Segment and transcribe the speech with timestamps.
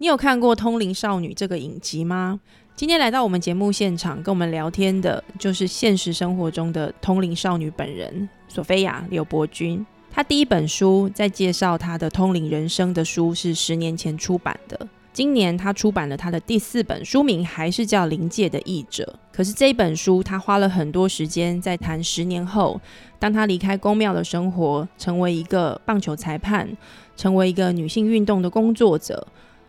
[0.00, 2.38] 你有看过《通灵少女》这个影集吗？
[2.76, 9.84] 今天来到我们节目现场跟我们聊天的，就是现实生活中的通灵少女本人索菲亚刘伯君。
[10.08, 14.86] 她第一本书在介绍她的通灵人生的书是十年前出版的。
[15.12, 19.18] 今年她出版了她的第四本，书名还是叫《灵界的译者》。
[19.36, 22.80] 可是这一本书，她花了很多时间在谈十年后，
[23.18, 26.68] 当她离开宫庙的生活，成为一个棒球裁判，
[27.16, 29.26] 成为一个女性运动的工作者。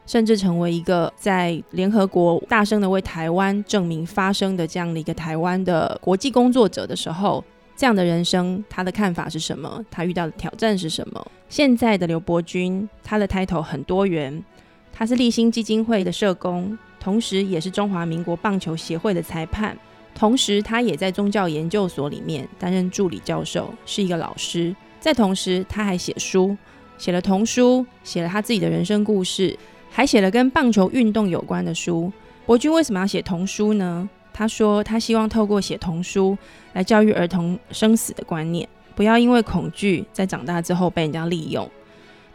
[0.10, 7.44] 甚至成为一个在联合国大声的为台湾证明发声的这样的一个台湾的国际工作者的时候，
[7.76, 9.86] 这样的人生，他的看法是什么？
[9.92, 11.32] 他遇到的挑战是什么？
[11.48, 14.44] 现在的刘伯君，他的 title 很多元，
[14.92, 19.78] 他是立新基金会的社工，同时也是中华民国棒球协会的裁判，
[20.16, 24.76] 同时他也在宗教研究所里面担任助理教授，是一个老师。
[25.00, 26.58] 在同时，他还写书，
[26.98, 29.56] 写了童书，写了他自己的人生故事。
[29.92, 32.12] 还写了跟棒球运动有关的书。
[32.46, 34.10] 伯君为什么要写童书呢？
[34.34, 36.38] 他说他希望透过写童书
[36.74, 41.70] 来教育儿童生死的观念，不要因为恐惧在长大之后被人家利用。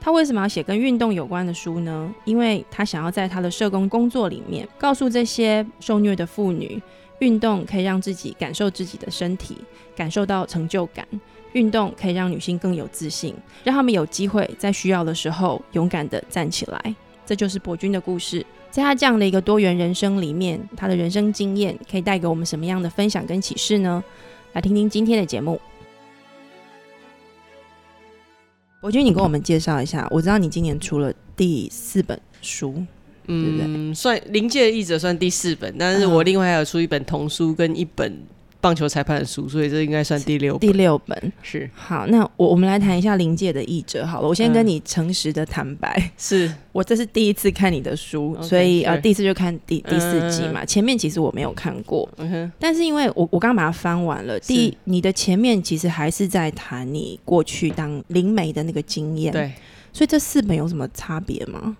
[0.00, 2.14] 他为什么要写跟运动有关的书呢？
[2.27, 6.80] 因为他想要在他的社工工作里面告诉这些受虐的妇女，
[7.20, 9.56] 运动可以让自己感受自己的身体，
[9.96, 11.08] 感受到成就感。
[11.55, 16.94] 运动可以让女性更有自信，让他们有机会在需要的时候勇敢的站起来。
[17.27, 24.03] 这就是博君的故事，在他这样的一个多元人生里面，他的人生经验可以带给我们什么样的分享跟启示呢？
[24.53, 25.61] 来听听今天的节目。
[28.80, 32.84] 博君，你跟我们介绍一下，我知道你今年出了第四本书，
[33.27, 38.19] 嗯，算临界译者算第四本，但是我另外还有出一本童书跟一本。
[38.64, 41.32] 棒球裁判的书，所以这应该算第六第六本。
[41.42, 41.68] 是。
[41.74, 42.06] 好。
[42.06, 44.26] 那我我们来谈一下临界的译者好了。
[44.28, 46.50] 我先跟你诚实的坦白，是。
[46.72, 50.64] 我这是第一次看你的书，所以呃第一次就看第第四集嘛。
[50.64, 52.08] 前面其实我没有看过，
[52.58, 59.52] 但是因为我我刚把它翻完了，第你的前面其实还是在谈你过去当灵媒的那个经验，对，
[59.92, 61.77] 所以这四本有什么差别吗？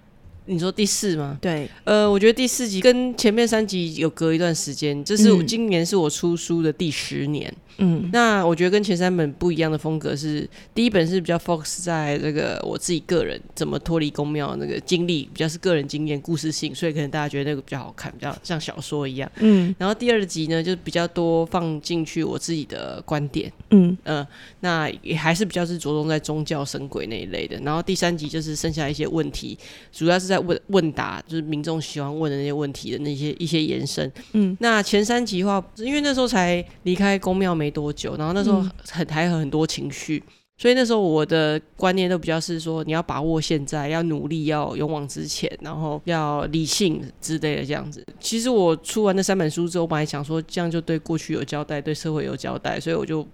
[0.47, 1.39] 你说第四吗？
[1.41, 7.53] 对，呃，我觉得第四集跟前面三集有隔一段时间，这是今年是我出书的第十年。
[7.79, 19.29] 嗯，那我觉得跟前三本不一样的风格是，第一本是比较 focus 在这个我自己个人怎么脱离宫庙那个经历，比较是个人经验、故事性，所以可能大家觉得那个比较好看，比较像小说一样。
[19.41, 23.53] 嗯，然后第二集呢，就比较多放进去我自己的观点。
[23.71, 24.25] 嗯嗯，
[24.61, 27.59] 那也还是比较是着重在宗教神鬼那一类的。
[27.65, 29.59] 然后第三集就是剩下一些问题，
[29.91, 34.11] 主要是在问问答，就是民众喜欢问的那些问题的那些一些延伸。
[34.33, 37.64] 嗯，那前三集的话，因为那时候才离开宫庙没。
[37.65, 40.23] 没多久，然后那时候很还有很多情绪，
[40.59, 48.05] 所以那时候我的观念都比较是说，你要把握现在，要努力，要勇往直前，然后要理性之类的这样子。
[48.21, 53.27] 其实我出完那三本书之后，我本来想说这样就对过去有交代，对社会有交代，所以我就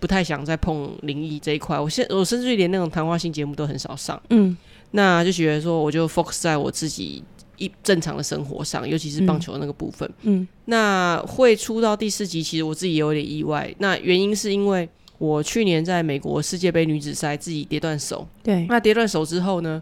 [0.00, 1.78] 不太想再碰灵异这一块。
[1.78, 4.56] 我现我甚至于连那种谈话性节目都很少上，嗯，
[4.90, 7.22] 那就觉得说我就 focus 在我自己。
[7.60, 13.72] 一正常的生活上，尤其是棒球那个部分，嗯，那会出到第四集，其实我自己也有点意外。
[13.78, 14.88] 那原因是因为
[15.18, 19.80] 我去年在美国世界杯女子赛自己跌断手，对，那跌断手之后呢，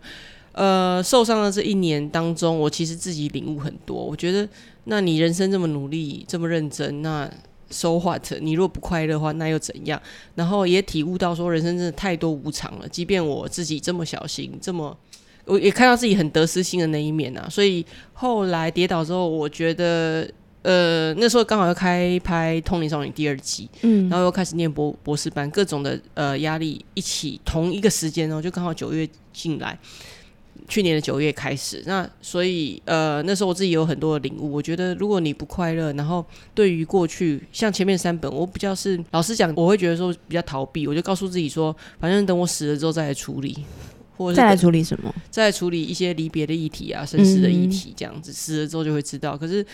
[0.52, 3.96] 呃，受伤的这一年当中，我其实自己领悟很多。
[3.96, 4.48] 我觉得，
[4.84, 7.30] 那你人生这么努力，这么认真，那
[7.70, 8.32] so what？
[8.40, 10.02] 你如果不快乐的话，那又怎样？
[10.34, 12.88] 然后也体悟到说，人生真的太多无常了。
[12.88, 14.98] 即便我自己这么小心，这么。
[15.48, 20.30] 我也看到自己很得失心的那一面啊，所以后来跌倒之后，我觉得，
[20.62, 29.78] 呃，那时候刚好要开拍《通灵少女》第二季，嗯，然后又开始念博博士班，各种的呃压力一起同一个时间哦，就刚好九月进来，
[30.68, 36.22] 去年的九月开始，那所以呃那时候我自己有很多的领悟，我觉得如果你不快乐，然后
[36.54, 43.56] 对于过去像前面三本，我比较是老实讲，我会觉得说比较逃避，我就告诉自己说，反正等我死了之后再来处理。
[44.18, 45.14] 或者再来处理什么？
[45.30, 49.38] 再来处理一些离别的议题啊，生死的议题，这样子死了之后就会知道。
[49.38, 49.64] 可是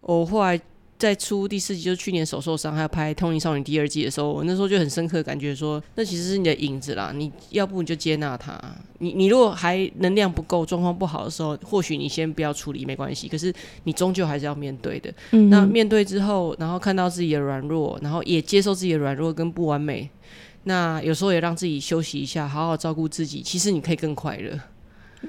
[0.00, 0.58] 我后来
[0.98, 7.12] 在出第四集，就是去年手受伤，还要拍《通灵少女》第二季的时候，我那时候就很深刻感觉说，那其实是你的影子啦。
[7.14, 8.58] 你要不你就接纳它。
[8.98, 13.28] 你你如果还能量不够、状况不好的时候，或许你先不要处理没关系。
[13.28, 13.50] 可是
[13.84, 15.10] 你终究还是要面对的。
[15.48, 20.08] 那面对之后，然后看到自己的软弱，然后也接受自己的软弱跟不完美。
[20.64, 23.40] 那有时候也让自己休息一下，好好照顾自己。
[23.42, 24.58] 其实你可以更快乐。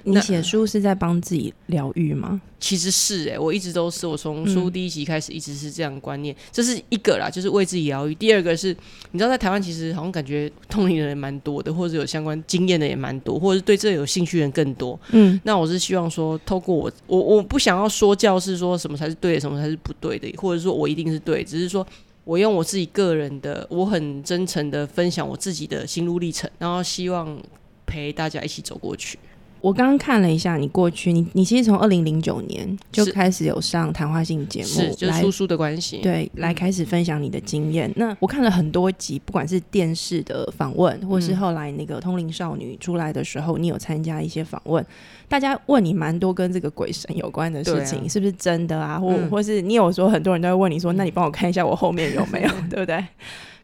[0.04, 2.40] 你写书是在帮自己疗愈吗？
[2.62, 8.16] 其实是哎，我一直都是，我从书第一集开始一直是这样观念，这是一个啦，就是为自己疗愈。
[8.16, 8.74] 第二个是，
[9.12, 14.98] 你知道在台湾其实好像感觉通灵的人蛮多的，或者有相关经验的也蛮多，或者是对这有兴趣的人更多。
[15.12, 21.86] 嗯，那我是希望说，透过我，我我不想要说教是说什么才是对的，什么才是不对的，或者说我一定是对，只是说
[22.24, 27.42] 我用我自己个人的，我很真诚的分享我自己的心路历程，然后希望
[27.86, 29.18] 陪大家一起走过去。
[29.62, 37.92] 我刚刚看了一下你过去，你你其实从二零零九年就开始有上谈话性节目，是就是叔叔的关系，对，来开始分享你的经验。
[37.96, 44.84] 那我看了很多集，不管是电视的访问，或是后来那个通灵少女出来的时候，你有参加一些访问，
[45.28, 49.00] 大家问你蛮多跟这个鬼神有关的事情，是不是真的啊？
[49.00, 53.06] 或或是你有说很多人都会问你说，那你帮我看一下我后面有没有， 对不对？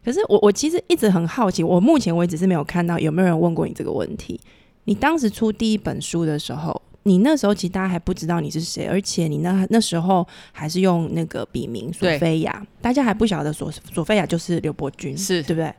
[0.04, 4.40] 可是我我其实一直很好奇，我目前为止是没有看到有没有人问过你这个问题。
[4.88, 15.70] 你当时出第一本书的时候，你那时候其实大家还不知道你是谁，而且你那那时候还是用那个笔名索菲亚，大家还不晓得索索菲亚就是刘伯君，是对不对？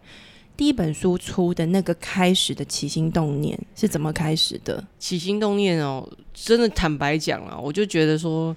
[0.55, 4.85] 第一本书出的那个开始的起心动念是怎么开始的？
[4.99, 8.55] 起心动念哦，真的坦白讲啊，我就觉得说，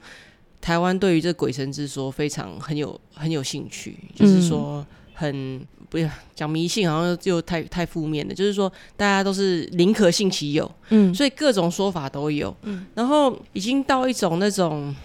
[0.60, 5.66] 台湾对于这鬼神之说非常很有很有兴趣，就是说很。
[5.92, 8.34] 不要讲迷信，好像就太太负面的。
[8.34, 12.86] 就是说，大家都是宁可信其有，嗯，所以各种说法都有，嗯。
[12.94, 14.96] 然后已经到一种那种，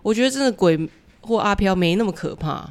[0.00, 0.88] 我觉得真的鬼
[1.22, 2.64] 或阿飘没那么可怕，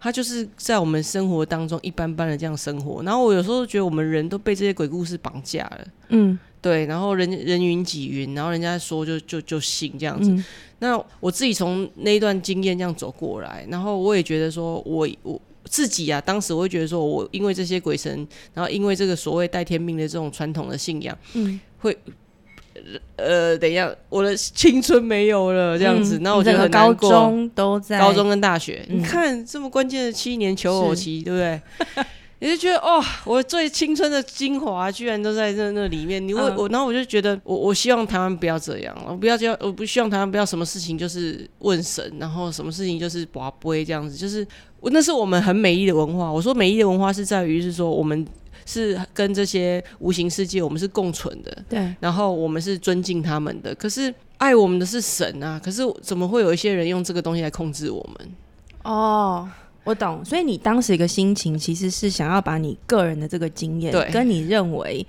[0.00, 3.02] 他就是在我们生活当中一般般的这样生活。
[3.02, 6.86] 然后我有时候觉得我们人都被这些鬼故事绑架了，嗯，对。
[6.86, 10.34] 然后人人云几云，然后人家说就就就信这样子。
[10.78, 15.38] 那我自己从那一段经验这样走过来，然后我也觉得说，我我。
[15.64, 21.96] 自己啊，当时我会觉得说，我因为这些鬼神，然后因为这个所谓带天命的这种传统的信仰，嗯，会
[23.16, 27.98] 呃，等一下，我的青春没有了这样子，那我觉得高中都在。
[27.98, 31.60] 高中跟大学，你看这么关键的七年求偶期，对不对？
[32.42, 36.26] 你就觉得哦，我最青春的精华居然都在那那里面。
[36.26, 44.46] 你我我，然后我就觉得，我我希望台湾不要这样，我不要叫，我不希望台湾不要什么事情就是问神，然后什么事情就是拔杯这样子，就是
[44.84, 46.32] 那是我们很美丽的文化。
[46.32, 48.26] 我说美丽的文化是在于是说我们
[48.64, 53.74] 是跟这些无形世界我们是共存的，对，然后我们是尊敬他们的。
[53.74, 58.28] 可是爱我们的是神啊，可是怎么会有一些人用这个东西来控制我们？
[58.84, 59.48] 哦。
[59.82, 65.04] 我懂，所以你当时一个心情其实是想要把你个人的这个经验，跟你认为，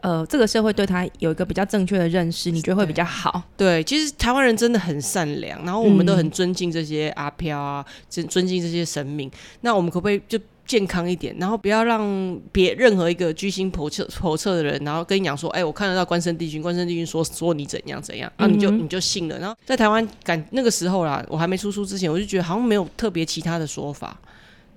[0.00, 3.42] 呃，这个社会对他有一个比较正确的认识，你觉得会比较好。
[3.56, 9.30] 对，其实台湾人真的很善良，然后我们都很尊敬这些阿飘啊，尊尊敬这些神明。
[9.62, 10.38] 那我们可不可以就？
[10.68, 19.38] 健康一点，然后不要让别任何一个居心叵测、叵测的人，然后跟你讲说：“哎，我看得到关圣帝君，关圣帝君说说你怎样怎样。”然后你就你就信了。
[19.38, 24.20] 然后在台湾感那个时候啦，我还没出书之前，我就觉得好像没有特别其他的说法。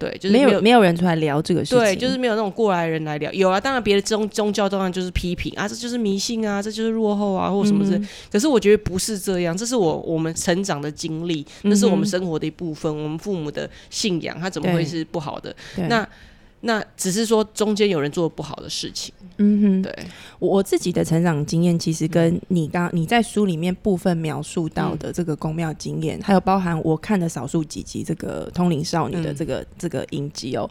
[0.01, 3.31] 对，就是没有没有人出来聊这个事情，对，就是没有那种过来人来聊。
[3.33, 8.01] 有啊，当然别的宗宗教当然就是批评啊，这就是迷信啊，这就是落后啊，或什么之。
[8.31, 15.56] 可是我觉得不是这样，这是我我们成长的经历，那是我们生活的一部分，我们父母的信仰，它怎么会是不好的？
[15.88, 16.07] 那。
[16.61, 19.93] 那只是说中间有人做不好的事情，嗯哼，对。
[20.39, 30.69] 我自己的成长经验，其实跟你刚你在书里面部分描述到的这个宫庙经验，还有包含我看的少数几集这个通灵少女的这个这个影集哦。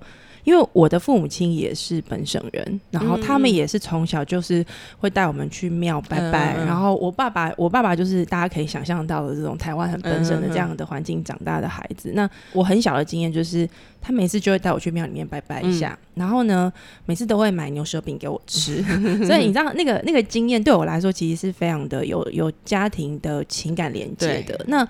[0.50, 4.66] 因为我的父母亲也是本省人，然后他们也是从小就是
[4.98, 6.56] 会带我们去庙拜拜。
[6.66, 12.10] 然后我爸爸，我爸爸就是大家可以想象到的这种台湾很本省的这样的环境长大的孩子。
[12.16, 13.68] 那我很小的经验就是，
[14.00, 16.72] 他每次就会带我去庙里面拜拜一下，然后呢，
[17.06, 18.82] 每次都会买牛舌饼给我吃。
[19.24, 24.64] 所以你知道那个那个经验对我来说，其实是非常的有有家庭的情感连接的。
[24.66, 24.84] 那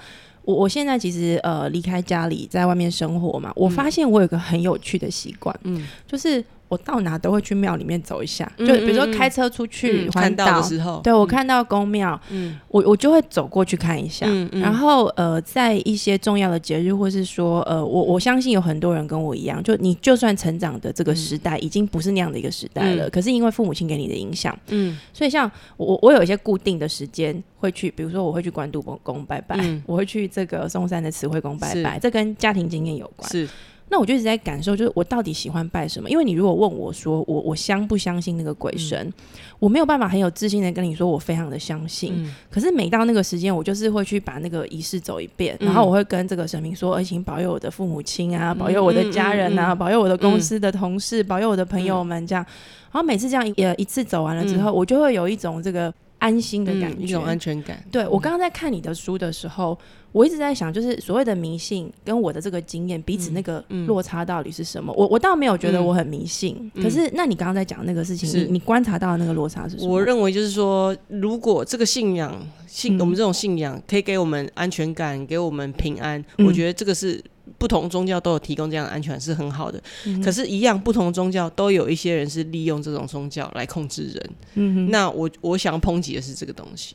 [0.50, 6.44] 我我现在其实呃离开家里在外面生活嘛，我发现我有个很有趣的习惯，嗯，就是。
[6.70, 14.24] 我到哪都会去庙里面走一下，就比如说开车出去环岛的时候，对我看到公庙，嗯，我我就会走过去看一下。
[14.52, 33.28] 然后呃，在一些重要的节日，或是说呃，我我相信有很多人跟我一样，就你就算成长的这个时代已经不是那样的一个时代了，可是因为父母亲给你的影响，嗯，所以像我我有一些固定的时间会去，比如说我会去关渡宫拜拜，我会去这个嵩山的慈惠宫拜拜，这跟家庭经验有关。
[33.28, 33.48] 是。
[33.90, 36.08] 那我就一直在感受，就是我到底喜欢拜什么？
[36.08, 39.12] 因为你如果问我说我我相不相信那个鬼神，
[39.58, 42.32] 我没有办法很有自信的跟你说我非常的相信。
[42.48, 52.46] 可是每到那个时间，我就是会去把那个仪式走一遍，然后我会跟这个神明说：“而请保佑我的父母亲啊，保佑我的家人啊，保佑我的公司的同事，保佑我的朋友们。”这样，
[52.92, 55.92] 然后每次这样一一次走完了之后，我就会有一种这个。
[56.20, 57.82] 安心的感觉，一种安全感。
[57.90, 59.78] 对我刚刚在看你的书的时候，
[60.12, 64.92] 我一直在想，就是所谓的迷信跟我的这个经验彼此那个落差到底是什么？
[64.96, 69.92] 我我倒没有觉得我很迷信，可是那你刚刚在讲那个事情，你你观察到的那个落差是什么？
[69.92, 72.34] 我认为就是说，如果这个信仰
[72.66, 77.22] 信我们这种信仰可以给我们安全感，给我们平安，我觉得这个是。
[77.58, 79.82] 不同宗教都有提供这样的安全是很好的，
[80.24, 84.30] 可是，一样不同宗教都有一些人是利用这种宗教来控制人。
[84.54, 86.94] 嗯那我我想抨击的是这个东西。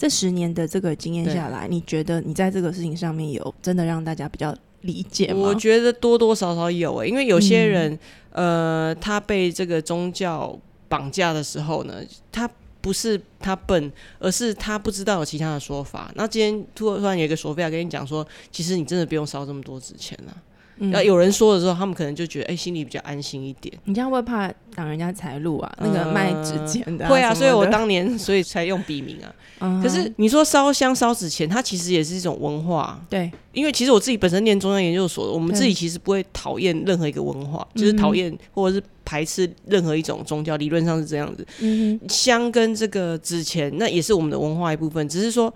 [0.00, 5.40] 这十年的这个经验下来，你觉得你在这个事情上面有真的让大家比较理解吗？
[5.40, 7.98] 我觉得多多少少有诶，因为有些人，
[8.32, 12.02] 呃，他被这个宗教绑架的时候呢，
[12.32, 12.48] 他。
[12.82, 16.10] 不是他笨，而是他不知道有其他的说法。
[16.14, 20.34] 那今天突突然有一个索菲亚跟你讲说，其实你真的不用烧这么多纸钱了。
[20.80, 23.72] 那有人说的时候，他们可能就觉得，哎，心里比较安心一点。
[23.84, 25.70] 你这样会怕挡人家财路啊？
[25.78, 27.34] 那个卖纸钱的，会啊。
[27.34, 29.28] 所以我当年所以才用笔名啊。
[29.82, 32.98] 可是你说烧香烧纸钱，它其实也是一种文化。
[33.10, 41.46] 对，因为其实我自己本身念中央研究所，我们自己其实不会讨厌任何一个文化，就是讨厌或者是排斥任何一种宗教，理论上是这样子。
[41.60, 45.52] 嗯香跟这个纸钱，那也是我们的文化一部分，只是说。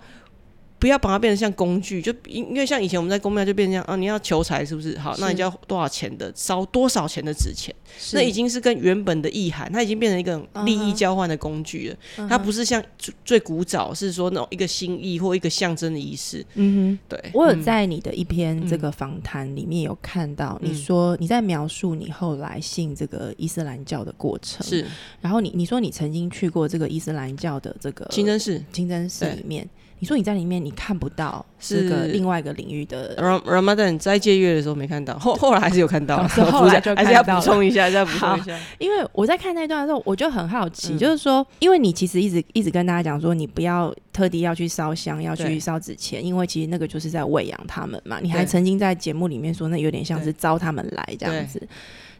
[0.85, 4.95] 不要把它变成像工具，就因因为像以前我们在公庙就变成这样啊，你要求财是不是？
[4.99, 7.73] 好，那你就要多少钱的烧多少钱的纸钱，
[8.13, 12.27] 那已经是跟原本的意涵，它已经变成一个利益交换的工具了。
[12.29, 12.79] 它不是像
[13.23, 16.45] 最古早是说那种一个心意或一个象征的仪式。
[16.53, 17.31] 嗯哼，对。
[17.33, 24.85] 我有在你的一篇这个访谈里面有看到，你说你在描述你后来信这个伊斯兰教的过程，是。
[25.19, 29.67] 然后你你说你曾经去过这个伊斯兰教的这个清真寺，清真寺里面。
[29.99, 31.85] 你说你在里面你看不到是。
[31.89, 38.57] 个另外一个领域的 Ramadan 斋戒月的时候没看到，后 后来还是有看到， 后来就还是要补充一下，再 补充一下。
[38.79, 48.19] 因为我在看那段的时候，我就很好奇，就是说，因为你其实一直一直跟大家讲说，你不要特地要去烧香，要去烧纸钱，因为其实那个就是在喂养他们嘛。
[48.21, 51.61] 你还曾经在节目里面说，那有点像是招他们来这样子。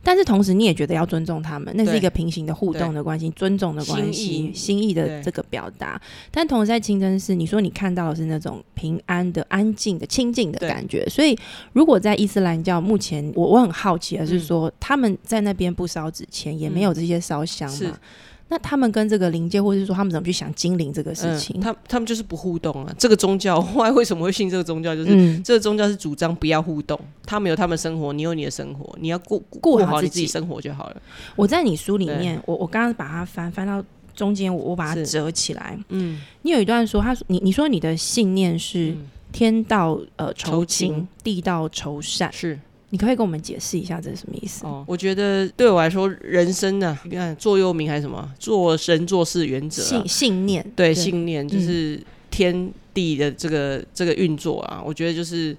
[0.08, 6.00] 但是同时，你也觉得要尊重他们，那是一个平行的互动的关系，尊重的关系，心意的这个表达。
[6.30, 11.06] 但同时在清真寺，你说你看到的是那种平安的、安静的、清静的感觉。
[11.10, 11.38] 所以，
[11.74, 18.00] 如果在伊斯兰教目前，我我很好奇的是说，他们在那边不烧纸钱，也没有这些烧香嘛？
[18.48, 21.60] 那他们跟这个灵界，或者是说他们怎么去想精灵这个事情？
[21.60, 22.94] 他他们就是不互动啊。
[22.96, 24.96] 这个宗教后来为什么会信这个宗教？
[24.96, 31.02] 就是这个宗教是主张不要互动，他们有他们生活，你有你的生活，你要过过好你自己生活就好了。
[31.36, 33.84] 我在你书里面，我我刚刚把它翻翻到
[34.16, 35.78] 中间，我我把它折起来。
[35.90, 38.96] 嗯，你有一段说，他说你你说你的信念是
[39.32, 42.60] 天道呃酬勤，地道酬善是。
[42.92, 44.66] 你可以跟我们解释一下这是什么意思？
[44.66, 52.00] 哦，我觉得对我来说，人生呢，你看座右铭还是什么，做人做事原则，信信念，对，信念就是
[52.32, 54.82] 天地的这个这个运作啊。
[54.86, 55.54] 我觉得就是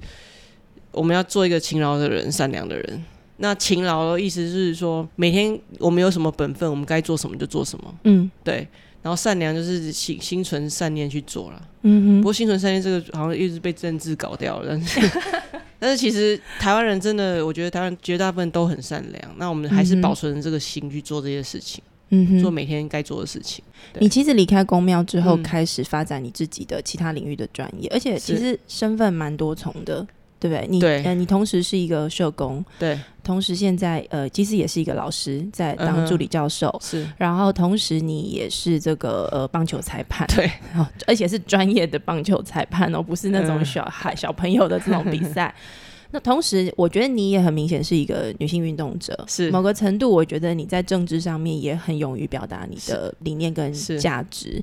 [0.92, 3.04] 我们要做一个勤劳的人，善良的人。
[3.38, 7.95] 那勤劳的意思是说，每天我们有什么本分，我们该做什么就做什么。
[8.05, 8.66] 嗯，对。
[9.02, 11.62] 然后善良就是心心存善念去做了。
[11.83, 12.21] 嗯哼。
[12.21, 14.69] 不过心存善念这个好像一直被政治搞掉了。
[14.71, 15.21] 但是
[15.78, 19.35] 但是其实台湾人真的，我觉得台湾绝大部分都很善良。
[19.37, 23.62] 那我们还是保存这个心去做这些事情，嗯，做每天该做的事情。
[24.00, 30.05] 你其实离开公庙之后，开始发展你自己的其他领域的专业，而且其实身份蛮多重的。
[30.38, 30.66] 对不对？
[30.69, 37.07] 你呃，你同时是一个社工，对，同时现在呃，其实也是一个老师，在当助理教授，是。
[37.16, 40.50] 然后同时你也是这个呃棒球裁判，对，
[41.07, 45.55] 而且是专业的棒球裁判哦，不是那种小孩小朋友的这种比赛。
[46.12, 54.62] 那同时，我觉得你也很明显是一个女性运动者，是某个程度，我觉得你在政治上面也很勇于表达你的理念跟价值。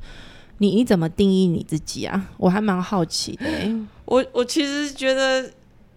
[0.60, 2.30] 你你怎么定义你自己啊？
[2.38, 3.46] 我还蛮好奇的。
[4.06, 5.52] 我我其实觉得。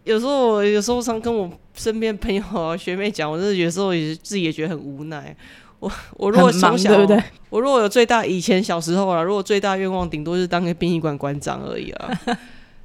[0.06, 5.36] 有时候我有时候常跟我身边朋友啊学妹讲，我真的有时候也自己也觉得很无奈。
[5.80, 7.22] 我我如果从小，对不对？
[7.50, 12.20] 我如果有最大以前小时候啊，如果最大愿望顶多是当个殡仪馆馆长而已啊。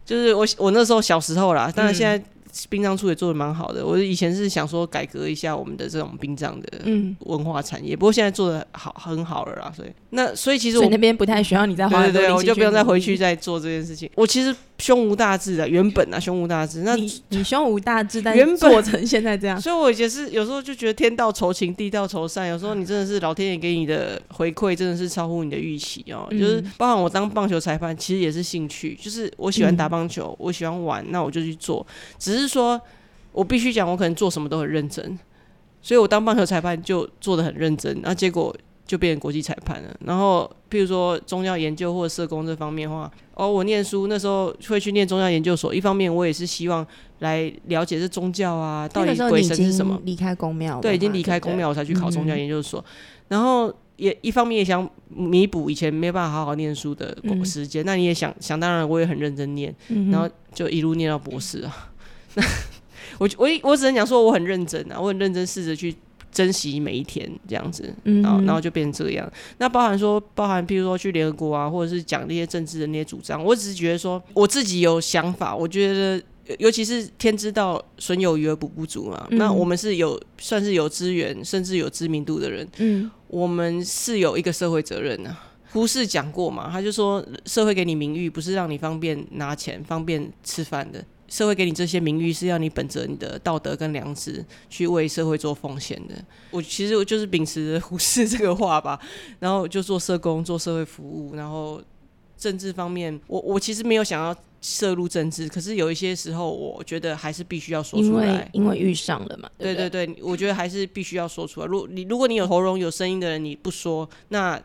[0.04, 2.22] 就是我我那时候小时候啦，当然现在。
[2.70, 6.68] 殡葬处也做的蛮好的，我以前是想说改革一下我们的这种殡葬的
[7.20, 9.90] 文化产业，不过现在做的好很好了啦，所以。
[10.14, 14.10] 那所以其实我那边不太需要你再花对对，我就不用再回去再做这件事情。
[14.16, 26.28] 我其实胸无大志的，原本啊胸无大志，那你你胸无大志，但原本做成现在这样， 所以我也是有时候就觉得天道酬勤，地道酬善，有时候你真的是老天爷给你的回馈，真的是超乎你的预期哦。
[26.32, 31.88] 就是包含我当棒球裁判，其实也是兴趣，就是我喜欢打棒球，我喜欢玩，那我就去做，
[32.20, 32.41] 只是。
[32.42, 32.80] 是说，
[33.32, 35.18] 我必须讲，我可能做什么都很认真，
[35.82, 38.56] 所以我当棒球裁判就做的很认真，那结果
[38.86, 39.96] 就变成国际裁判了。
[40.06, 46.86] 然后，譬如说宗教研究或者社工这方面的话，哦，我念书那时候会去念宗教研究所，一方面我也是希望
[47.20, 50.00] 来了解这宗教啊，到底鬼神是什么。
[50.04, 52.84] 离开公庙，对，已经离开公庙，我才去考宗教研究所。
[53.30, 57.86] 然后也一方面也想弥补以前没办法好好念书的时间。
[57.86, 59.74] 那你也想想当然，我也很认真念，
[60.12, 61.91] 然后就一路念到博士啊。
[62.36, 62.44] 那
[63.20, 65.96] 我我我只能讲说我很认真啊，我很认真试着去。
[66.34, 69.30] 珍惜每一天这样子，然后然后就变成这样。
[69.58, 75.54] 那包含说，包含譬如说去联合国啊，或者是讲那些政治的那些主张，我只是觉得说，我自己有想法。
[75.54, 76.24] 我觉得，
[76.58, 79.28] 尤其是天知道，损有余而补不足嘛。
[79.32, 82.66] 那我们是有算是有资源，甚至有知名度的人。
[82.78, 85.38] 嗯，我们是有一个社会责任啊。
[85.74, 91.04] 胡适讲过嘛，他就说，社会给你名誉，不是让你方便拿钱、方便吃饭的。
[91.32, 96.14] 社会给你这些名誉，是要你本着你的道德跟良知去为社会做奉献的。
[96.52, 99.00] 我其实我就是秉持胡适这个话吧，
[99.40, 101.82] 然后就做社工、做社会服务，然后
[102.38, 109.50] 政治方面，我我其实没有想要涉入政治，可是有一些时候，我觉得还是必须要说出来，因为遇上了嘛。
[109.58, 111.66] 对对对，我觉得还是必须要说出来。
[111.66, 114.62] 如你如果你有喉咙有声音的人，你不说那。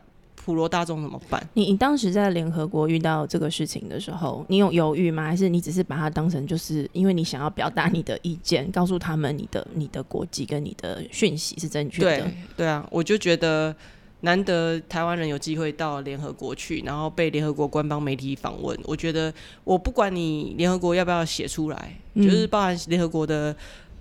[0.46, 1.44] 普罗大众怎么办？
[1.54, 5.24] 你你当时在联合国遇到这个事情的时候，你有犹豫吗？
[5.24, 12.20] 还是你只是把它当成就是因为你想要表达你的意见，告诉他们你的你的国籍跟你的讯息是正确的？
[12.20, 13.74] 对对啊，我就觉得
[14.20, 19.34] 难得台湾人有机会到联合国去，然后被联合国官方媒体访问，我觉得
[19.64, 23.56] 我不管你联合国要不要写出来，就是包含联合国的。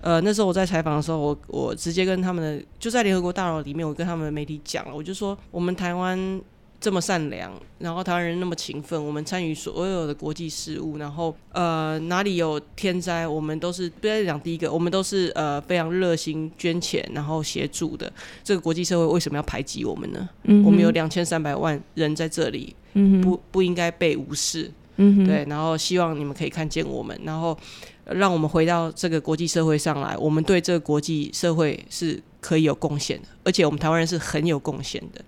[0.06, 6.40] 呃，那时候我在采访的时候，我我直接跟他们的就在联合国大楼里面，我跟他们的媒体讲了，我就说我们台湾
[6.80, 18.12] 这么善良，然后台湾人那么勤奋，我们参与所有的国际事务，然后呃哪里有天灾，我们都是不要讲第一个，我们都是呃非常热心捐钱，然后协助的。
[18.44, 20.28] 这个国际社会为什么要排挤我们呢？
[20.44, 24.70] 嗯，我们有两千三百万人在这里，嗯不不应该被无视。
[24.98, 27.58] 嗯，对，然后希望你们可以看见我们，然后。
[28.06, 35.24] 让我们回到这个国际社会上来，我们对这个国际社会是可以有贡献的，而且我们台湾人是很有贡献的。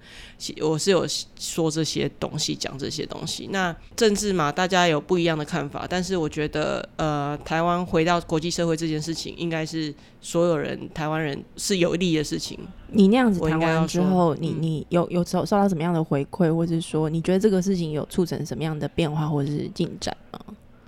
[0.64, 1.04] 我是有
[1.36, 3.48] 说这些东西，讲这些东西。
[3.50, 12.56] 那政治嘛，大家有不一样的看法，但是我觉得，呃，台湾回到国际社会这件事情，应该是所有人台湾人是有利的事情。
[12.92, 20.38] 你那样子谈完之后，你你有有受受到什么样的回馈，或者是说，你觉得这个事情有促成什么样的变化或者是进展吗？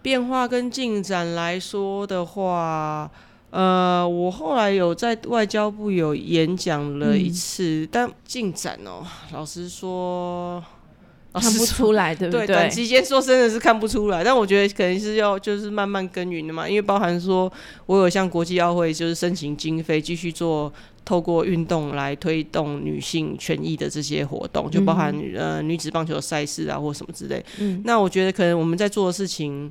[0.03, 3.11] 变化跟进展来说的话，
[3.51, 10.63] 呃，我后来有在外交部有演讲了一次，但进展哦，老实说
[11.33, 12.47] 看不出来，对不对？
[12.47, 17.53] 短期间说真的是看不出来，但我觉得可能是要就是慢慢耕耘的嘛，因为包含说
[17.87, 20.73] 我有向国际奥会就是申请经费，继续做
[21.05, 27.45] 透过运动来推动女性权益的这些活动，就包含呃女子棒球赛事啊或什么之类。
[27.59, 29.71] 嗯，那我觉得可能我们在做的事情。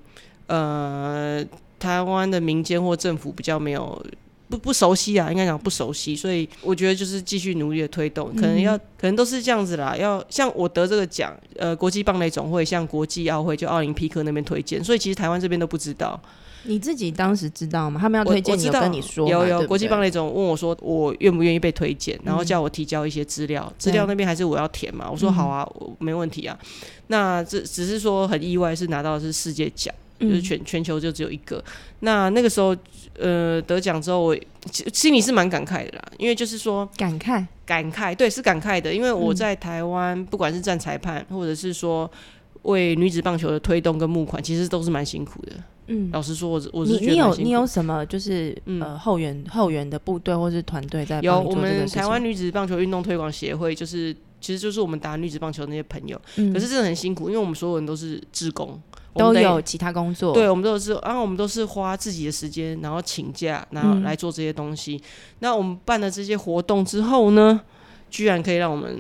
[0.52, 1.46] 呃，
[1.78, 4.04] 台湾的民间或政府比较没有
[4.50, 9.96] 不不熟悉啊，应该讲不熟悉，所以我觉得就是继续努力的推动，可能要可能都是这样子啦。
[9.96, 16.20] 要像我得这个奖，呃，国际棒垒总会向国际奥会就奥林匹克那边推荐，所以其实台湾这边都不知道。
[16.64, 18.00] 你自己当时知道吗？
[18.00, 25.10] 他们要推荐你，有跟你说有有国际棒垒总问我说我愿不愿意被推荐，然后叫我提交一些资料，资料那边还是我要填嘛？
[25.10, 25.68] 我说好啊，
[26.00, 26.58] 没问题啊。
[27.08, 29.94] 那这只是说很意外是拿到的是世界奖。
[30.20, 31.64] 就是全全球就只有一个，
[32.02, 32.76] 那那个时候，
[33.18, 34.38] 呃，得奖之后，我
[34.94, 42.12] 心里是蛮感慨的啦，因为就是说感慨，感慨，对，是感慨的，因为我在台湾，不管是站裁判，或者是说
[42.64, 45.54] 为女子棒球的推动跟募款，其实都是蛮辛苦的。
[45.90, 56.20] 嗯，老实说，我我是你有你有什么就是呃后援后援的部队或是团队在有我们台湾女子棒球运动推广协会，就是其实就是我们打女子棒球那些朋友，
[56.54, 58.80] 可是真的很辛苦，因为我们所有人都是志工。
[59.16, 65.02] 都有其他工作，对，我们都是啊，我们都是花自己的时间，然后请假，然后来做这些东西。
[65.40, 67.60] 那我们办了这些活动之后呢，
[68.10, 69.00] 居然可以让我们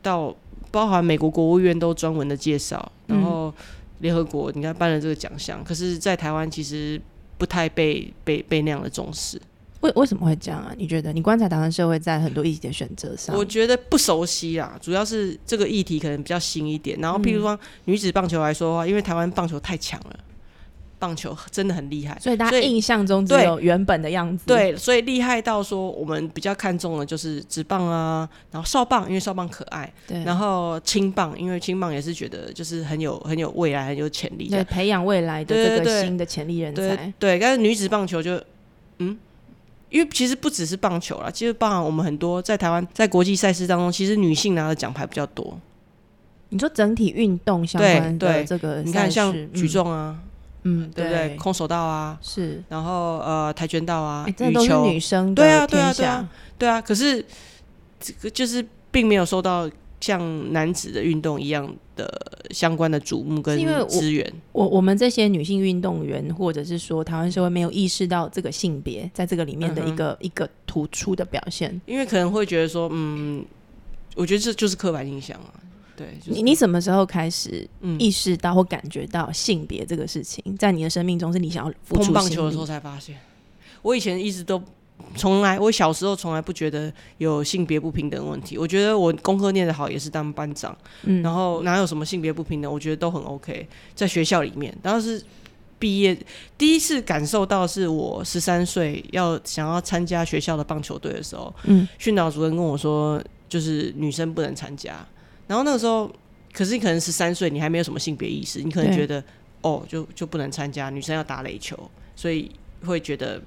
[0.00, 0.34] 到
[0.70, 3.52] 包含美国国务院都专门的介绍，然后
[4.00, 7.00] 联合国你看颁了这个奖项，可是，在台湾其实
[7.36, 9.40] 不太被被被那样的重视。
[9.80, 10.74] 为为什么会这样啊？
[10.76, 16.98] 你觉得你观察台湾社会在很多议题的选择上，我觉得不熟悉啦，主要是这个议题可能比较新一点。
[17.00, 20.18] 然后，譬如说女子棒球来说的话，因为台湾棒球太强了，
[20.98, 24.44] 棒球真的很厉害，所以大家印象中只有原本的样子。
[24.46, 37.12] 对，所以厉害到说我们比较看重的就是直棒啊，然后少棒，因为少棒可爱，对，然后青棒，因为青棒也是觉得就是很有很有未来，很有潜力，对，培养未来的这个新的潜力人才。
[37.18, 38.40] 对，但是女子棒球就
[38.98, 39.18] 嗯。
[39.90, 45.58] 因为其实不只是棒球啦，其实包含我们很多在台湾在国际赛事当中，其实女性拿的奖牌比较多。
[46.50, 50.27] 你说整体运动相关的这个，你看像举重啊，嗯，
[50.62, 51.36] 对不对？
[51.36, 56.80] 空手道啊，是，然后呃跆拳道啊，这都是女生对啊，对啊，对啊，对啊。
[56.80, 57.24] 可是
[57.98, 62.08] 这个就是并没有受到像男子的运动一样的
[62.50, 64.32] 相关的瞩目跟资源。
[64.52, 73.44] 我我们这些女性运动员，或者是说台湾社会没有意识到这个性别在这个里面的一个一个突出的表现，因为可能会觉得说，嗯，
[74.14, 75.54] 我觉得这就是刻板印象啊。
[75.98, 83.18] 对你，你什么时候开始意识到或感觉到性别这个事情，在你的生命中是你想要碰棒球的时候才发现？
[83.82, 84.62] 我以前一直都
[85.16, 88.56] 从来，我小时候从来不觉得有性别不平等问题。
[88.56, 92.72] 我觉得我功课念得好也是当班长，嗯，然后哪有什么性别不平等？
[92.72, 93.68] 我觉得都很 OK。
[93.96, 95.20] 在学校里面，当时
[95.78, 96.16] 毕业
[96.56, 105.06] 第一次感受到是我十三岁要想要参加学校的棒球队的时候，嗯，训导主任跟我说，就是女生不能参加。
[105.48, 106.08] 然后那个时候，
[106.52, 109.20] 可是你可能十三岁，你还没有什么性别意识，你可能觉得
[109.62, 111.76] 哦，就就不能参加，女生要打垒球，
[112.14, 112.48] 所以
[112.84, 113.42] 会觉得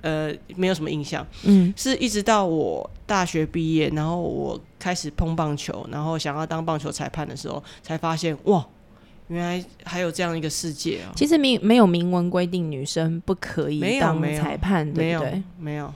[0.00, 1.26] 呃没有什么印象。
[1.42, 8.66] 嗯，是一直到我大学毕业，然后我开始碰棒球，然后想要当棒球裁判的时候，才发现哇，
[9.28, 11.12] 原来还有这样一个世界啊！
[11.16, 15.42] 其实明没有明文规定女生不可以当裁判，对不对？
[15.58, 15.92] 没有。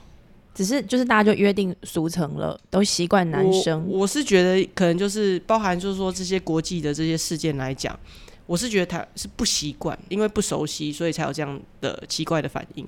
[0.54, 3.84] 只是就是大家就约定俗成了，都习惯男生。
[3.88, 7.98] 我是觉得可能就是包含就是说这些国际的这些事件来讲，
[8.46, 12.86] 我是觉得他是不习惯，因为不熟悉，所以才有这样的奇怪的反应。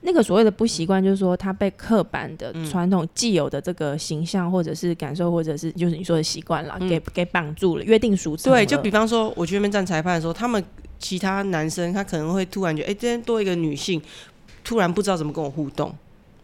[0.00, 8.52] 那个所谓的不习惯，就是说他被刻板的传统既有的这个形象，或者是感受，或者是就是你说的习惯了，给给绑住了，约定俗成。
[8.52, 10.64] 对，就比方说我去那边站裁判的时候，他们
[11.00, 14.00] 其他男生他可能会突然觉得，哎，今天多一个女性，
[14.62, 15.92] 突然不知道怎么跟我互动。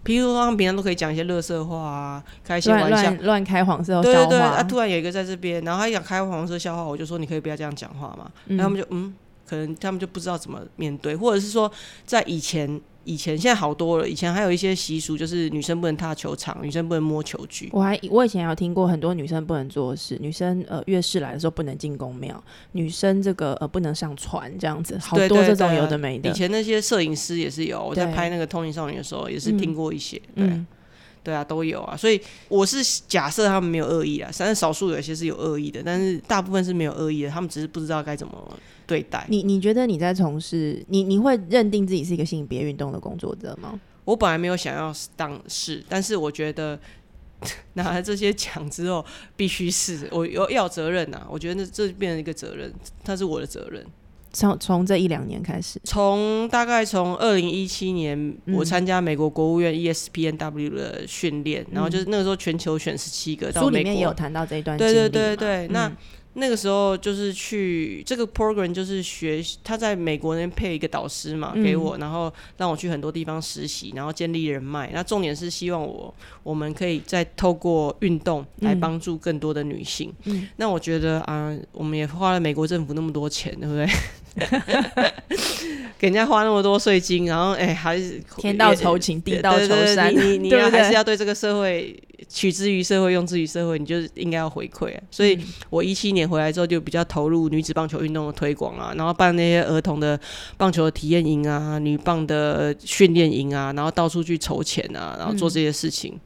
[0.05, 4.03] 譬如说，他们平常都可以讲一些乐色话啊，开一些玩笑，乱开黄色笑话。
[4.03, 8.31] 对对对，啊，突然有一个在这边，然后他想开黄色笑话，我就说你可以不要这样讲话嘛。
[8.47, 9.15] 然后他们就嗯，
[9.49, 11.71] 可能他们就不知道怎么面对，或者是说
[12.05, 12.81] 在以前。
[13.05, 17.69] 以前现在好多了，以前还有一些习俗，就是女生不能踏球场，女生不能摸球具。
[17.73, 26.31] 我还我以前有听过很多女生不能做的事，女生呃月事来的时候不能进宫庙，女生这个呃不能上船这样子，好多这种有的没的。
[26.31, 30.47] 以前那些摄影师也是有，我在拍那个《通灵少女》的时候也是听过一些，对
[31.25, 31.97] 对啊都有啊。
[31.97, 38.57] 所以我是假设他们没有恶意啊，虽然少数有些是有恶意的，但是大部分是没有恶意的，他们只是不知道该怎么。
[38.87, 43.81] 对待你，你觉得你在从事你，你会认定自己是一个性别运动的工作者吗？
[44.05, 46.79] 我本来没有想要当是，但是我觉得
[47.73, 49.03] 拿了这些奖之后，
[49.37, 51.27] 必须是我有要责任呐。
[51.31, 52.71] 我觉得这变成一个责任，
[53.03, 53.83] 它是我的责任。
[54.35, 64.77] 从从这一两年开始，从大概从二零一七年，我参加美国国务院 ESPNW 的训练，然后就是那个时候全球选十七个，书里面也有谈到这一段。
[64.77, 65.91] 对对对对，那。
[66.37, 74.91] 那个时候就是去这个 program，就是学他在美国那边配一个导师嘛，给我，然后让我去很多地方实习，然后建立人脉。
[74.93, 80.13] 那重点是希望我我们可以再透过运动来帮助更多的女性。
[80.57, 83.87] 那我觉得啊，我们也花了美国政府那么多钱，对不对？
[85.99, 94.93] 给人家花那么多税金，然后哎，还是 天道酬勤，地道酬善，你你要还是要对这个社会取之于社会，用之于社会，你就应该要回馈。
[95.11, 95.39] 所以
[95.71, 100.19] 我一七年回来之后，就比较投入女子棒球运动的推广啊，然后办那些儿童的
[100.57, 106.19] 棒球的体验营啊，女棒的训练营啊，然后到处去筹钱啊，然后做这些事情。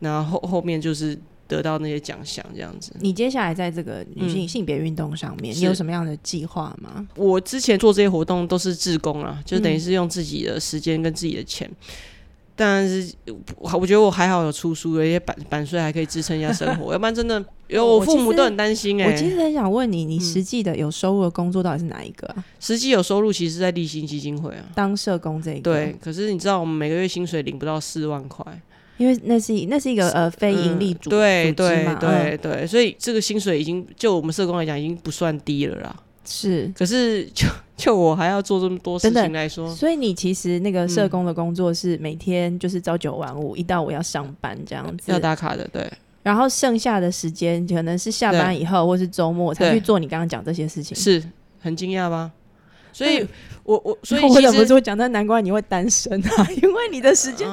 [0.00, 1.18] 然后后面就是。
[1.48, 7.08] 得到那些奖项这样子，你接下来在这个女性性别运动上面，你有什么样的计划吗？
[7.16, 11.68] 我之前做这些活动都是自工啊，就等于是用自己的时间跟自己的钱。
[12.54, 13.14] 但是，
[13.56, 16.90] 我觉得我还好有出书，有一些版版税还可以支撑一下生活。
[16.92, 19.06] 要不然真的，有我父母都很担心哎。
[19.08, 22.44] 我其实很想问你，你实际的有收入的工作到底是哪一个啊？
[22.58, 25.72] 实际有收入，其实在立新基金会啊，当社工这一个。
[25.72, 28.44] 对，可是你知道，我们每个月薪水领不到四万块。
[28.98, 35.96] 因为那是那是一个呃非盈利组对对对对，所以这个薪水已经就我们社工来讲已经不算低了啦。
[36.24, 45.90] 是，可是就 就我还要做这么多事情来说，所以你其实那个社工的工作是每天就是朝九晚五，一到五要上班这样子，要打卡的，对。
[46.22, 51.22] 然后剩下的时间可能是下班以后或是周末才去做你刚刚讲这些事情，是
[51.60, 52.30] 很惊讶吗？
[52.92, 53.26] 所以
[53.62, 57.48] 我我所以 我忍不住讲，那难怪你会单身啊，因为你的时间。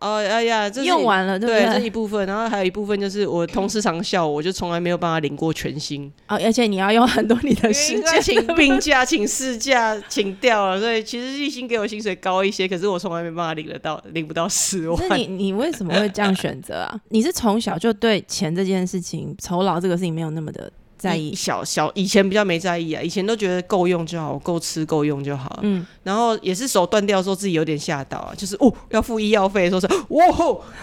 [0.00, 15.08] 哦，哎呀，这用完了，对这一部分，然后还有一部分就是我同事常笑我，就从来没有办法领过全薪 哦，而且你要用很多你的时间，请病假、请事假，请掉了，所以其实一薪给我薪水高一些，可是我从来没办法领得到，领不到十万。
[15.10, 17.00] 那你你为什么会这样选择啊？
[17.10, 20.72] 你是从小就对钱这件事情、酬劳这个事情没有那么的。
[21.00, 25.58] 在意小小以前比较没在意啊，以前都觉得够用就好，够吃够用就好。
[25.62, 30.26] 嗯，然后也是手断掉，说自己有点吓到啊，就是哦要付医药费，说是哇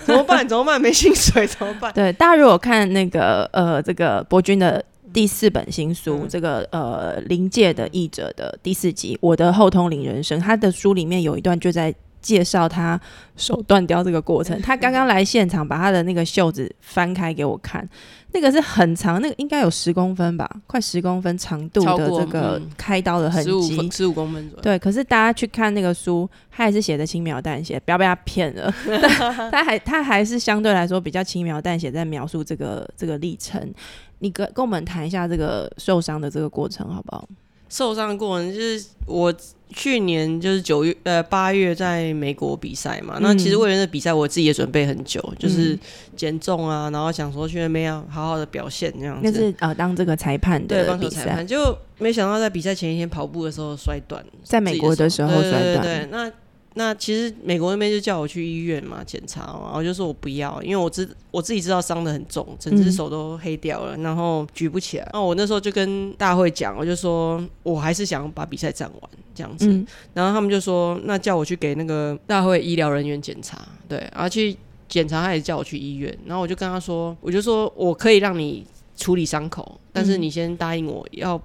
[0.04, 0.48] 怎么办？
[0.48, 0.82] 怎么办？
[0.82, 1.94] 没薪水怎么办？
[1.96, 11.94] 对，大家如果看那个呃这个博君的第四本新书，这个呃临界的译者的第四集《我的后通灵人生》，他的书里面有一段就在。
[12.22, 13.00] 介绍他
[13.36, 14.60] 手断掉这个过程。
[14.62, 17.88] 他刚刚来现场，把他的那个袖子翻开给我看，
[18.34, 24.64] 那个是很长，那个应该有十公分吧，快十公分长度的这个开刀的痕迹，十五公分左右。
[24.64, 28.74] 对，可是大家去看那个书，他还是写的轻描淡写，不要被他骗了。
[29.52, 33.74] 他还他还是相对来说比较轻描淡写，在描述这个这个历程。
[34.20, 37.28] 你跟跟我们谈一下这个受伤的这个过程，好不好？
[37.70, 39.34] 受伤的过程就是我
[39.70, 45.78] 去年就是九月呃八月在美国比赛嘛，那其实为了那比赛，我自己也准备很久，就是
[46.16, 49.22] 减重啊，然后想说去那边要好好的表现这样子。
[49.24, 55.82] 那是呃当这个裁判的对，当裁判，就没想到在比赛前一天跑步的时候摔断，在美国的时候摔断。
[55.82, 56.32] 对，那。
[56.78, 65.10] 那其实美国那边就叫我去医院嘛检查嘛，我就说我不要，因为我知我自己知道伤的很重，整只手都黑掉了，然后举不起来。
[65.12, 69.68] 那我那时候就跟大会讲，我就说我还是想把比赛战完这样子。
[70.14, 74.56] 然后他们就说，那叫我去给那个大会医疗人员检查，对，然后去
[74.88, 76.16] 检查，他也叫我去医院。
[76.26, 78.64] 然后我就跟他说，我就说我可以让你
[78.96, 81.42] 处理伤口，但是你先答应我要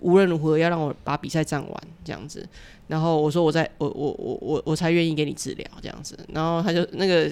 [0.00, 2.44] 无论如何要让我把比赛战完这样子。
[2.92, 7.26] 然后我说我在我我我我我才愿意给你治疗这样子，然后他就那个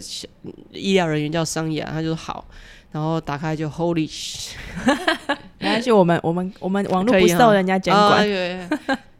[0.72, 2.42] 医疗人员叫桑雅，他就说好，
[2.90, 4.10] 然后打开就 Holy，
[5.58, 8.26] 没关系，我们我们我们网络不受人家监管。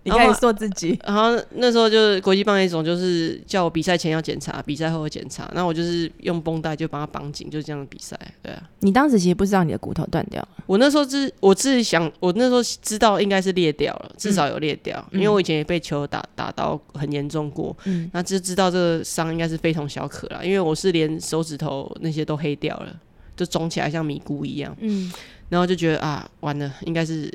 [0.03, 0.99] 你可以做自己。
[1.05, 5.51] 然后那时候就是国际棒一种，就是叫我比赛前要检查，比赛后要检查。
[5.55, 8.19] 那我就是用绷带就把它绑紧，就这样比赛。
[8.43, 8.63] 对啊。
[8.81, 10.47] 你当时其实不知道你的骨头断掉。
[10.67, 17.77] 我那时候是，我自己想，我那时候知道应该是裂掉了，至少有裂掉，因为我以前也被球打打到很严重过。
[17.85, 18.09] 嗯。
[18.13, 22.97] 那就知道这个伤应该是非同小可了，因为我是连手指头那些都黑掉了，
[23.37, 24.75] 就肿起来像米糊一样。
[24.81, 25.13] 嗯。
[25.51, 27.31] 然后就觉得啊，完了，应该是。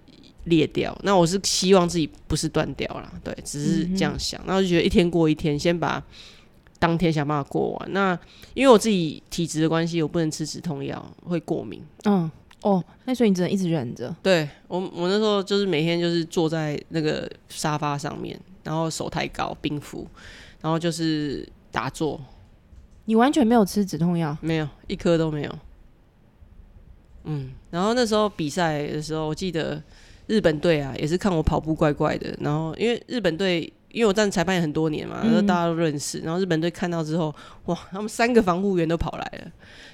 [0.46, 6.02] 裂掉，那我是希望自己不是断掉了，对，只是这样想，那我就觉得一天过一天，先把
[6.78, 7.94] 当天想办法过完。
[7.94, 8.18] 那
[8.54, 11.82] 因为我自己体质的关系，我不能吃止痛药，会过敏。
[12.04, 12.30] 嗯，
[12.62, 14.16] 哦，那所以你只能一直忍着。
[14.22, 20.08] 对我，我那时候就是每天就是坐在那个沙发上面，然后手抬高冰敷，
[20.62, 22.22] 然后就是打坐。
[23.06, 24.38] 你完全没有吃止痛药？
[24.42, 25.60] 没有，一颗都没有。
[27.24, 29.82] 嗯，然后那时候比赛的时候，我记得。
[30.28, 33.62] 日本队啊，也是看我跑步怪怪的，然后因为日本队，
[33.92, 37.34] 因为我站裁判也很多年嘛，然后大家都认识，然后日本队看到之后，
[37.66, 39.52] 哇，他们三个防护员都跑来了，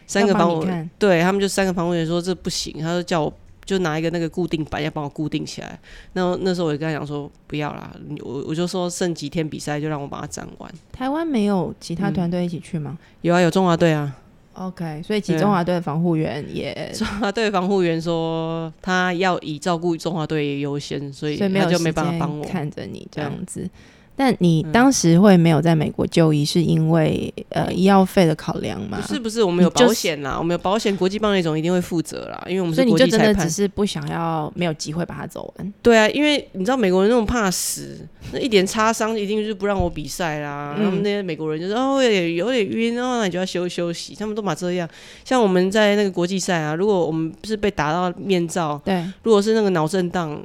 [0.08, 3.34] 三个防护员，对他们就三个防护员说这不行，他说叫我
[3.66, 5.80] 就拿一个那个固定板要帮我固定起来，
[6.14, 10.72] 那那时候我就跟他讲说不要啦，我我就说剩几天比赛就让我把它站完。
[10.92, 12.98] 台湾没有其他团队一起去吗？
[13.22, 14.16] 有啊，有中华队啊。
[14.54, 23.70] OK，所以其中华队的防护员也， 中华队防护员说他要以照顾中华队优先，所以他就没办法帮我看着你这样子。
[24.16, 29.00] 但你当时会没有在美国就医，是因为呃医药费的考量吗？
[29.02, 35.74] 不是不是，我们有保险啦，我们有保险，国际棒那种一定会负责啦，因为我们所以你就真的只是不想要没有机会把它走完。
[35.82, 37.98] 对啊，因为你知道美国人那种怕死，
[38.32, 40.76] 那一点擦伤一定就是不让我比赛啦。
[40.78, 44.14] 他们那些美国人就说哦有点有点晕，然后那你就要休休息。
[44.16, 44.88] 他们都把这样，
[45.26, 50.40] 像我们在那个国际赛啊，如果我们是被打到面罩，对，如果是那个脑震荡，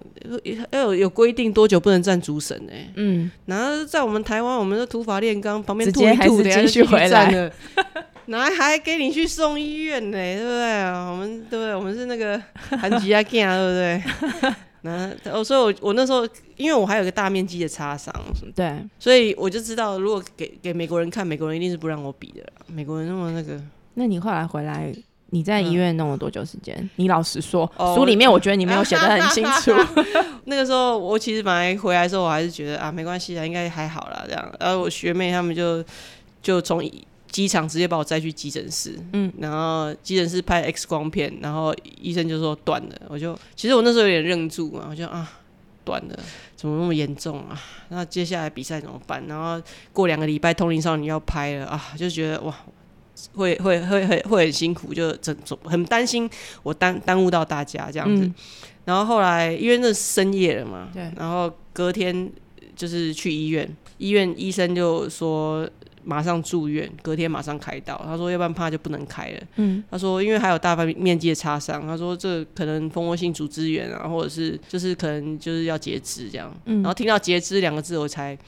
[0.70, 3.84] 要有有规定多久不能站主审哎，嗯，然后。
[3.86, 7.52] 在我们台湾，我们的土法炼钢，旁边吐一吐，等下就回来了。
[8.26, 10.16] 哪还给你去送医院呢？
[10.16, 11.08] 对不对啊？
[11.08, 11.74] 我们对不对？
[11.74, 12.40] 我们是那个
[12.70, 14.02] 韩吉亚 g 对
[14.42, 14.54] 不对？
[14.82, 18.12] 那我所以，我我那时候，因为我还有个大面积的擦伤，
[18.54, 22.42] 对，所以我就知道，如果给给美国人看，美国人一定是不让我比的。
[22.66, 23.60] 美国人那么那个，
[23.94, 24.92] 那你后来回来？
[25.36, 26.88] 你在医院弄了多久时间？
[26.96, 29.70] 你老实说，书里面我觉得你没有写的很清楚。
[30.46, 34.24] 那个时候我其实本来回来的时候，我还是觉得啊，没关系啊，应该还好啦。
[34.26, 35.84] 这样，然后我学妹他们就
[36.40, 36.82] 就从
[37.30, 42.96] 机场直接把我载去急诊室，嗯，然后急诊室拍 X 光片，然后医生就说断了。
[43.08, 45.30] 我就其实我那时候有点愣住嘛，我就啊，
[45.84, 46.18] 断了，
[46.56, 47.60] 怎么那么严重啊？
[47.90, 49.22] 那接下来比赛怎么办？
[49.26, 49.60] 然后
[49.92, 52.54] 过两个礼拜《通灵少女》要拍了啊，就觉得哇。
[53.34, 56.28] 会会会很会很辛苦，就整很担心
[56.62, 58.30] 我耽耽误到大家这样子。
[58.84, 62.30] 然后后来因为那深夜了嘛，对，然后隔天
[62.74, 65.68] 就是去医院，医院医生就说。
[66.08, 68.00] 马上住院，隔天马上开刀。
[68.04, 69.40] 他说，要不然怕就不能开了。
[69.56, 71.84] 嗯，他说，因为还有大半面积的擦伤。
[71.84, 76.54] 他说，这可能蜂窝性组织炎啊，或者是就是可能就是要截肢这样。
[76.66, 78.38] 嗯，然后听到截肢两个字，我才。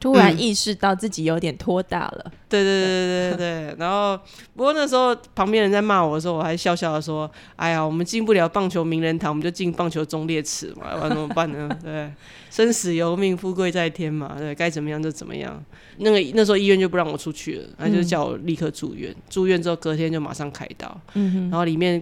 [0.00, 4.16] 突然意识到自己有点拖大了，对对对对对 然后
[4.54, 11.68] 不过那时候旁边人在骂我的时候，我还笑笑的说：“哎呀，我们进不了棒球名人堂，我们就进棒球忠烈祠嘛， 要怎么办呢？
[11.82, 12.08] 对，
[12.48, 15.60] 生死由命，富贵在天嘛，对，该怎么样就怎么样。
[15.96, 19.12] 那个那时候医院就不让我出去了，他就叫我立刻住院。
[19.28, 22.00] 住院之后隔天就马上开刀，然后里面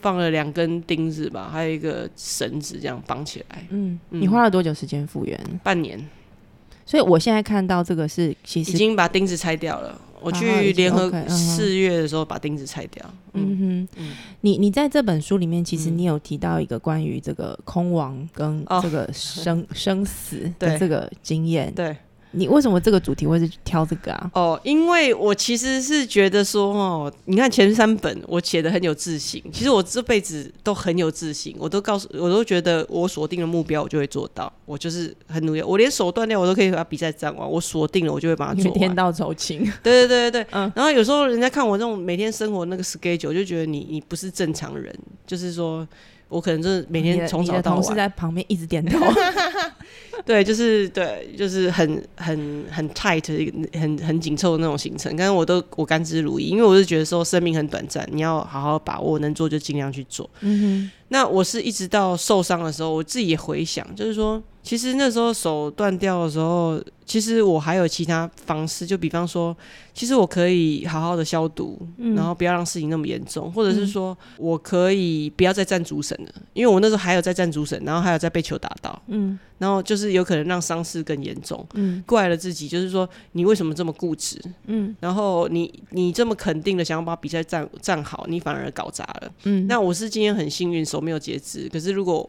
[0.00, 3.66] 放了两根钉子吧，还有一个绳子这样绑起来。
[3.68, 5.38] 嗯，你花了多久时间复原？
[5.62, 6.02] 半年。
[6.94, 10.00] 所以我现在看到这个是，其实已经把钉子拆掉了。
[10.20, 13.04] 我去联合四月的时候把钉子拆掉。
[13.32, 14.04] 嗯哼，
[14.42, 21.74] 你你在这本书里面，其实你有提到一个关于这个空亡跟这个生 生死的这个经验。
[21.74, 21.96] 对。
[22.34, 24.30] 你为什么这个主题会是挑这个啊？
[24.34, 39.60] 哦，因为我其实是觉得说，哦，你看前三本我写的很有自信，其实我这辈子都很有自信，我都告诉，我都觉得我锁定了目标，我就会做到，我就是很努力，我连手断掉我都可以把比赛战完，我锁定了，我就会把它做天道酬勤。
[39.82, 40.70] 对对对对对， 嗯。
[40.74, 44.94] 然后有时候人家看我这种每天生活那个 schedule，就觉得你你不是正常人，
[45.26, 45.86] 就是说。
[46.28, 48.98] 我可能就是每天从早到晚，同事在旁边一直点头。
[50.24, 55.14] 对，就是对，就是很很很 tight 很很紧凑的那种行程。
[55.16, 60.28] 但是我都我甘之如饴，因为我是觉得说生命很短暂，你要好好把握，能做就尽量去做。
[60.40, 60.90] 嗯哼。
[61.08, 64.42] 那我是一直到受伤的时候，我自己也回想，就是说。
[64.64, 69.54] 其实那时候手断掉的时候，其实我还有其他方式，就比方说，
[69.92, 71.78] 其实我可以好好的消毒，
[72.16, 92.26] 然后不要让事情那么严重，或者是说我可以不要再站主审了，因为我那时候还有在站主审，然后还有在被球打到，嗯，然后就是有可能让伤势更严重，嗯，怪了自己，就是说你为什么这么固执，嗯，然后你你这么肯定的想要把比赛站站好，你反而搞砸了，嗯，那我是今天很幸运手没有截肢，可是如果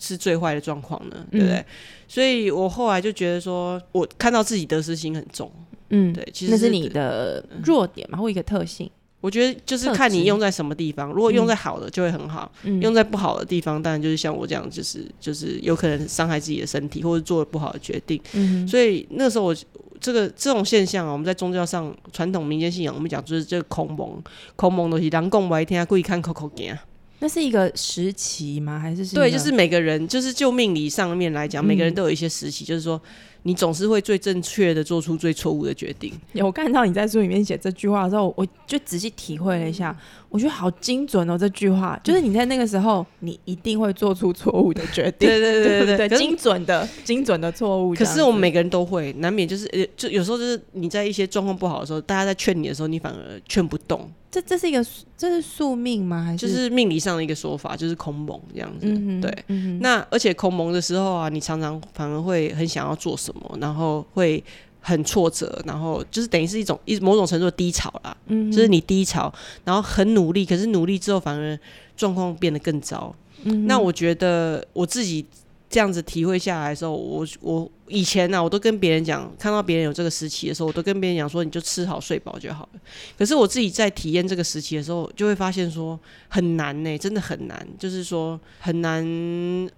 [0.00, 1.64] 是最坏的状况呢，对不对？
[2.08, 5.52] 所以我后来就觉得说，我看到自己得失心很重，
[5.90, 8.90] 嗯，对，其实那是你的弱点嘛，或一个特性。
[9.20, 18.18] 我觉得就是看你用在什么地方，如果用在好的就会很好，用在不好的地方，当然就是像我这样，就是就是有可能伤害自己的身体，或者做了不好的决定。
[18.32, 19.54] 嗯，所以那时候我
[20.00, 24.22] 这个这种现象啊，我们在宗教上传统民间信仰，我们讲就是这个空蒙，
[24.56, 26.74] 空蒙东西，人共白天故意看口口惊。
[27.20, 28.78] 那是一个时期吗？
[28.78, 33.00] 还是对，就是每个人，就是就命理上面来讲，每个人都有一些时期，就是说。
[33.42, 36.12] 你总是会最正确的做出最错误的决定。
[36.32, 39.96] 有看到你在书里面写这句话的时候，我就仔细体会了一下，
[40.28, 41.38] 我觉得好精准哦。
[41.38, 45.28] 这句话就是你在那个时候，你一定会做出错误的决定。
[45.28, 47.94] 对对对对对，精准的精准的错误。
[47.94, 54.10] 可是我们每个人都会，难免就是呃，就有时候就是你在一些状况不好的时候，大家在劝你的时候，你反而劝不动。
[54.30, 54.84] 这这是一个
[55.16, 56.22] 这是宿命吗？
[56.22, 58.86] 还是就是命理上的一个说法，就是空蒙这样子。
[59.20, 59.44] 对，
[59.80, 64.42] 那而且空蒙的时候啊，你常常反而会很想要做什么，然后会
[64.80, 68.16] 很挫折，然后就是等于是一种一某种程度的低潮啦。
[68.26, 69.32] 嗯，就是你低潮，
[69.64, 71.58] 然后很努力，可是努力之后反而
[71.96, 73.14] 状况变得更糟。
[73.44, 75.26] 嗯，那我觉得我自己。
[75.70, 82.80] 这样子体会下来的时候，我我以前呢，我都跟别人讲，看到别人有这个时期的时候，我都跟别人讲说，你就吃好睡饱就好了。
[83.16, 89.00] 可是我自己在体验这个时期的时候，就会发现说很难呢，真的很难，就是说很难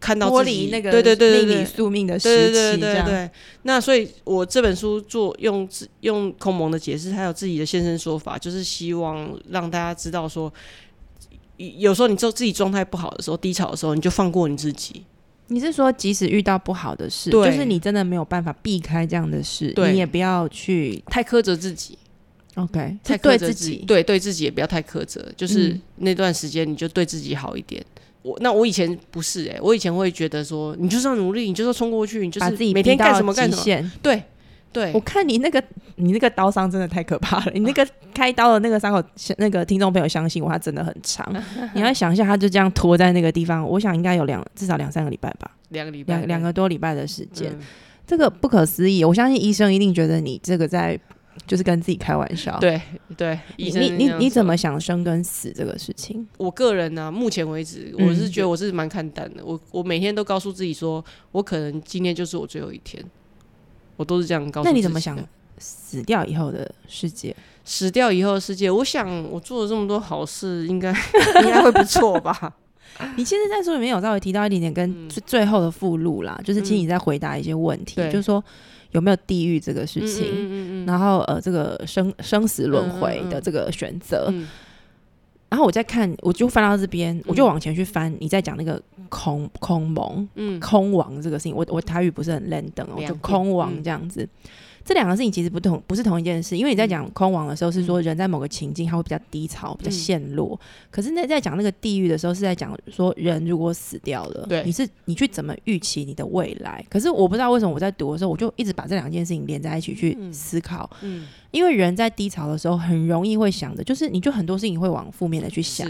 [0.01, 3.31] 看到脱离那个对对对对对宿命的时期对对对。
[3.65, 5.69] 那所以，我这本书做用
[6.01, 10.51] 用空蒙的解释，还有自己的现身说法，就是希望让大家知道说，
[11.59, 15.05] 有时候你做自己状态不好的时候，低潮的时候，你就放过你自己。
[15.49, 21.99] 你是说，即使遇到不好的事，就是你真的没有办法避开这样的事，你也不要去太苛责自己。
[22.55, 25.27] OK，太对自己，对对自己也不要太苛责。
[25.37, 27.85] 就是那段时间，你就对自己好一点。
[28.23, 34.23] 我那我以前不是哎，我以前会觉得说，你就是要努力，你就是要冲过去，你就是每天干什么干什么，对。
[34.73, 35.63] 对，我看你那个，
[35.97, 37.51] 你那个刀伤真的太可怕了。
[37.55, 39.07] 你那个开刀的那个伤口，
[39.37, 41.31] 那个听众朋友相信我，它真的很长。
[41.75, 47.55] 你要想一下，他就这样拖在那个地方，我想应该有两至少两三个礼拜吧，两个礼拜，两两个多礼拜的时间，
[48.07, 49.05] 这个不可思议。
[49.05, 50.99] 我相信医生一定觉得你这个在
[51.47, 52.59] 就是跟自己开玩笑。
[52.59, 52.81] 对
[53.17, 56.27] 对，你你你怎么想生跟死这个事情？
[56.39, 59.45] 我个人呢，目前为止，我是觉得我是蛮看淡的。
[59.45, 63.05] 我我每天都告诉自己说，我可能今天就是我最后一天。
[64.03, 64.69] 我都是这样告诉。
[64.69, 65.17] 那你怎么想
[65.59, 67.35] 死掉以后的世界。
[67.65, 70.91] 死掉以后的世界，我想我做了这么多好事，应该
[71.45, 72.53] 应该会不错吧？
[73.17, 78.43] 你其实，在书里面有稍微提到一点点跟最最后的附录啦，就是请你在回答一些问题，就是说
[78.91, 84.35] 有没有地狱这个事情，然后呃，这个生生死轮回的这个选择。
[85.53, 94.27] 然后我再看，我就翻到这边，我就往前去翻，你在讲那个空空蒙，嗯，空王这个事情，我我台语不是很认得哦，就空王这样子。
[94.85, 96.57] 这两个事情其实不同，不是同一件事。
[96.57, 100.59] 因为你在讲空亡的时候，是说人在某个情境他会比较低潮、比较陷落。
[100.91, 106.85] 可是那在讲那个地狱的时候，是在讲说人如果死掉了，对，你是你去怎么预期你的未来？
[106.91, 110.91] 可是我不知道为什么我在读的时候，我就一直把这两件事情连在一起去思考。
[111.03, 115.89] 嗯，因为人在低潮的时候，很容易会想的，就是你就很多事情会往负面的去想。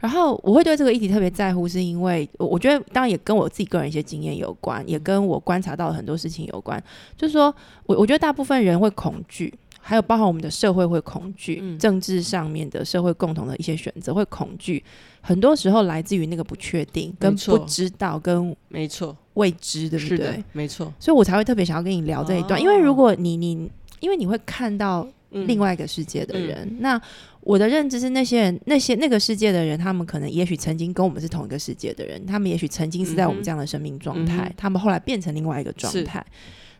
[0.00, 6.82] 然后我会对这个议题特别在乎，是因为我觉得当然也跟我自己个人一些经验有关，也跟我观察到很多事情有关。
[7.16, 7.54] 就是说
[7.84, 14.82] 我我觉得大部分人会恐惧，还有包含我们的社会会恐惧，政治上面的社会共同的一些选择会恐惧，
[15.20, 20.44] 很多时候来自于那个不确定、跟不知道、跟没错未知，对不对？
[20.52, 27.00] 没错，所以我才会特别想要跟你聊这一段，因为如果你你因为你会看到另外一个世界的人，那。
[27.46, 36.26] 我的认知是，那些人、那些那个世界的人，他们可能也许曾经跟我们是同一个世界的人，他们也许曾经是在我们这样的生命状态，他们后来变成另外一个状态。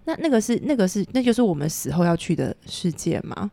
[0.05, 3.49] 那那个是那个是那就是我们死后要去的世界吗？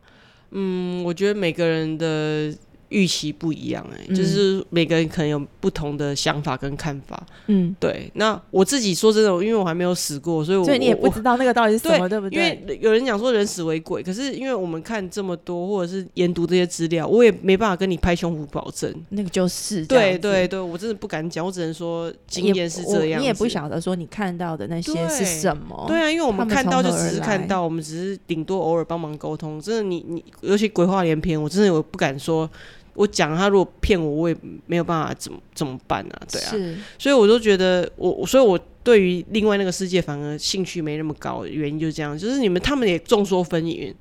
[0.50, 2.52] 嗯，我觉得每个人的。
[2.94, 7.20] 预期不一样哎，就是每个人可能有不同的想法跟看法。
[7.48, 8.08] 嗯，对。
[8.14, 12.60] 那我自己说真的，因为我还没有死过，所以所以你也不知道那个到底是什么，对不对？
[12.62, 19.84] 因为有人讲说人死为鬼，可是因为我们看这么多，或者是研读这些资料，我也没办法跟你拍胸脯保证那个就是。
[19.86, 23.20] 对对对，我真的不敢讲，我只能说经验是这样。
[23.20, 25.84] 你也不晓得说你看到的那些是什么。
[25.88, 29.60] 对啊，因为我们看到就只是看到，我们只是顶多偶尔帮忙沟通。
[29.60, 32.48] 真的，你你尤其鬼话连篇，我真的我不敢说。
[32.94, 34.36] 我讲他如果骗我，我也
[34.66, 36.14] 没有办法怎么怎么办呢？
[36.30, 36.54] 对啊，
[36.98, 43.92] 所以我都觉得我，所以我对于另外那个世界反而兴趣没那么高，原因就是这样，就是你们他们也众说纷纭。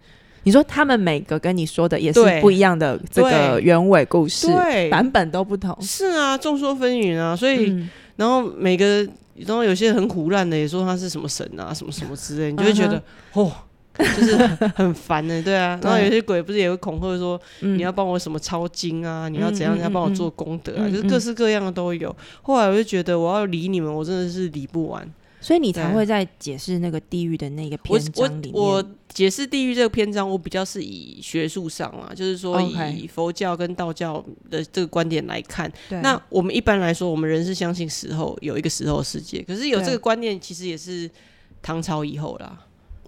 [0.43, 4.47] 你说他们每个跟你说的也是不一样的这个原委故事，
[4.91, 5.75] 版本都不同。
[5.81, 7.73] 是啊，众说纷纭啊，所以
[8.17, 13.01] 然后每个然后有些很胡乱的也说他是什么神啊，什么什么之类，你就会觉得
[13.33, 13.51] 哦。
[13.97, 14.35] 就是
[14.75, 15.79] 很烦的，对啊。
[15.83, 22.15] 然后有些鬼不是也会恐吓说，你要帮我什么抄经啊，你要怎样，你要帮我做功德啊，就是各式各样的都有。
[22.41, 25.09] 后来我就觉得，我要理你们，我真的是理不完。
[25.41, 28.53] 所以你才会在解释那个地狱的那个篇章里面。
[28.53, 35.69] 我解释地狱这个篇章，我比较是以学术上啊，就是说以佛教跟道教的这个观点来看。
[35.89, 41.11] 那我们一般来说，我们人是相信死后有一个死后世界，可是有这个观念，其实也是
[41.61, 42.57] 唐朝以后啦。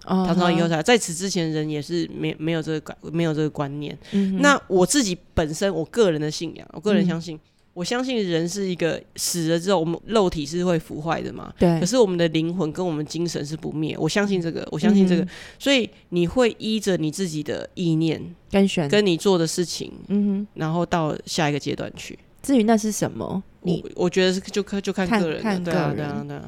[0.06, 3.96] 唐朝以后才，在此之前人也是没没有这个感，没有这个观念。
[4.40, 7.38] 那我自己本身，我个人的信仰，我个人相信，
[7.74, 11.52] 我相信人是一个死了之后，我们肉体是会腐坏的嘛？
[11.58, 11.78] 对。
[11.80, 15.26] 可是我们的灵魂跟我们精神是不灭，我相信这个，我相信这个。
[15.58, 22.18] 所以你会依着你自己的意念跟选，跟你做的事情，嗯哼，然后到下一个阶段去。
[22.42, 26.42] 至于那是什么，你我觉得是就看就看个人，看个人。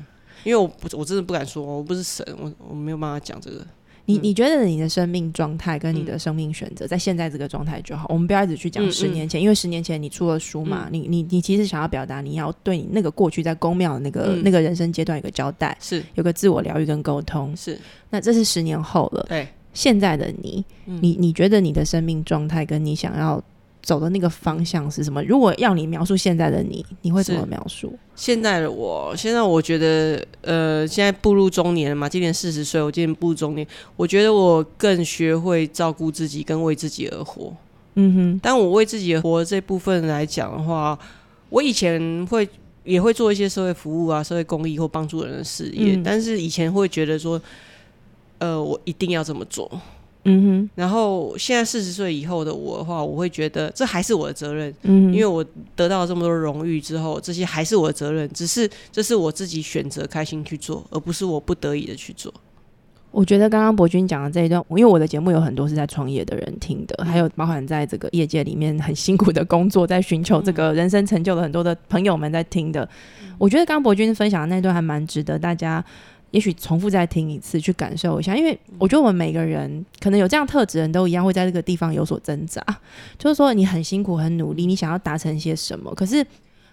[0.44, 3.66] 因为我不，我真的不敢说，我不是神，我我没有办法讲这个。
[4.06, 8.06] 你你觉得你的生命状态跟你的生命选择，在现在这个状态就好。
[8.08, 17.54] 我们不要一直去讲十年前，因为十年前你出了书嘛，你你你其实想要表达，你要对你那个过去在公庙的那个那个人生阶段有个交代，是有个自我疗愈跟沟通。
[17.54, 17.78] 是，
[18.08, 19.26] 那这是十年后了。
[19.28, 23.42] 对，现在的你，你你觉得你的生命状态跟你想要。
[23.88, 25.24] 走的那个方向是什么？
[25.24, 27.98] 如果要你描述现在的你，你会怎么描述？
[28.14, 33.66] 现在的我，现在我觉得，呃，现在步入中年了嘛，今年四十岁，我今年步入中年，
[33.96, 37.50] 我觉得我更学会照顾自己，跟为自己而活。
[37.94, 40.98] 嗯哼，但我为自己而活这部分来讲的话，
[41.48, 42.46] 我以前会
[42.84, 47.40] 也会做一些社会服务啊、社会公益或帮助人的事业，但是以前会觉得说，
[48.36, 49.80] 呃，我一定要这么做。
[50.30, 62.32] 嗯哼，然后现在四十岁以后的我的话，我会觉得这还是我的责任，嗯，因为我得到了这么多荣誉之后，这些还是我的责任，只是这是我自己选择开心去做，而不是我不得已的去做。
[63.10, 72.86] 我觉得刚刚博君讲的这一段，因为我的节目有很多是在创业的人听的，还有包含在这个业界里面很辛苦的工作，在寻求这个人生成就的很多的朋友们在听的，
[73.38, 75.82] 我觉得刚刚博君分享的那段还蛮值得大家。
[76.30, 82.62] 也许重复再听一次，去感受一下，因为我觉得我们每个人可能有这样特质的人都一样，会在这个地方有所挣扎。
[83.16, 86.22] 就是说，你很辛苦、很努力，你想要达成些什么，可是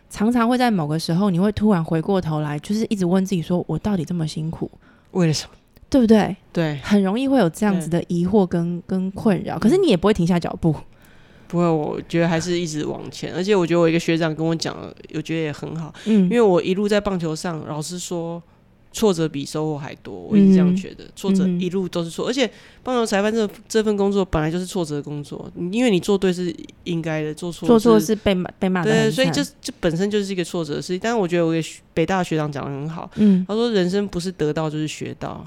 [0.10, 4.70] 常常会在某个时候，你会突然回过头来，就是一直问自己：说我到底这么辛苦，
[5.12, 5.51] 为了什么？
[5.89, 6.36] 对不对？
[6.51, 10.76] 对，很容易会有这样子的疑惑跟跟困扰，可是你也不会停下脚步。
[11.47, 14.76] 不会，我觉得还是一直往前，而且我觉得我一个学长跟我讲，
[15.14, 18.43] 我觉得也很好，嗯，因为我一路在棒球上，老师说。
[18.96, 21.04] 挫折比收获还多，我一直这样觉得。
[21.18, 22.50] 挫折一路都是错，而且
[22.82, 28.89] 棒球裁判这这份工作本来就是挫折的工作，因为你做对是应该的，做错做错是被骂被骂的。
[28.89, 31.00] 对，所以这这本身就是一个挫折的事情。
[31.04, 31.62] 但是我觉得我给
[31.93, 35.46] 北大学长讲的很好，嗯，他说人生不是得到就是学到。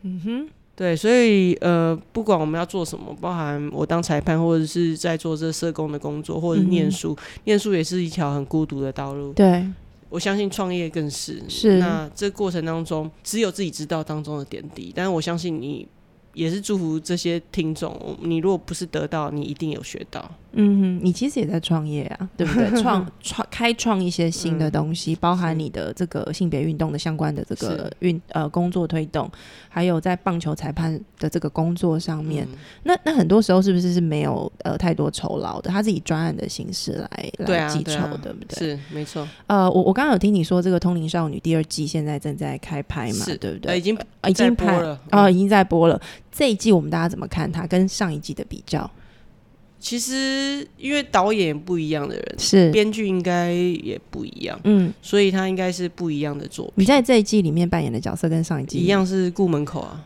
[0.00, 7.14] 嗯哼，对，所以呃，不管我们要做什么，包含我当裁判，或者是在做这社工的工作，或者念书，
[7.44, 9.34] 念书也是一条很孤独的道路。
[9.34, 9.66] 对。
[10.08, 15.86] 我相信创业更是是，那这过程当中只有自己知道当中的点滴，但是我相信你
[16.32, 20.30] 也是祝福这些听众，你如果不是得到，你一定有学到。
[20.58, 22.70] 嗯哼，你其实也在创业啊，对不对？
[22.80, 29.30] 创创开创一些新的东西，包含你的这个性别运动的相关的这个运呃工作推动，
[29.68, 32.48] 还有在棒球裁判的这个工作上面，
[32.84, 35.70] 那那很多时候是不是是没有呃太多酬劳的？
[35.70, 38.58] 他是以专案的形式来来计酬，对不对？
[38.58, 39.28] 是没错。
[39.46, 43.78] 呃，我我刚刚有听你说这个《通灵少女》第二季现在正在开拍嘛，对不对？
[43.78, 46.00] 已经已经拍了哦，已经在播了。
[46.32, 48.90] 这一季我们大家怎么看它跟上一季的比较？
[49.88, 56.72] 其实，因为导演不一样的人，是编剧应该也不一样，嗯，所以他应该是不一样的作品。
[56.74, 60.04] 你在这一季里面扮演的角色跟上一季一样，是顾门口啊，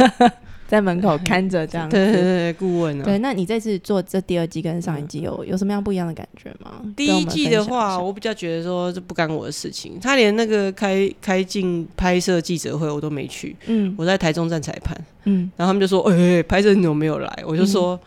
[0.68, 1.88] 在门口看着这样。
[1.88, 3.04] 对对对，顾问啊。
[3.04, 6.82] 对，那你这次做这第二季跟上一季有有什么样不一样的感觉吗？
[6.94, 14.94] 第一季的话，我比较觉得说这不干我的事情，他连那个开开镜拍摄记者会我都没去，嗯，我在台中站裁判，
[15.24, 17.42] 嗯，然后他们就说，哎，拍摄你怎么没有来？
[17.46, 17.98] 我就说。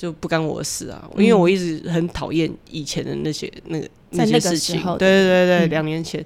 [0.00, 4.80] 就不干我的事啊，因为我一直很讨厌以前的那些那个那些事情。
[4.96, 6.24] 对对对对，两年前、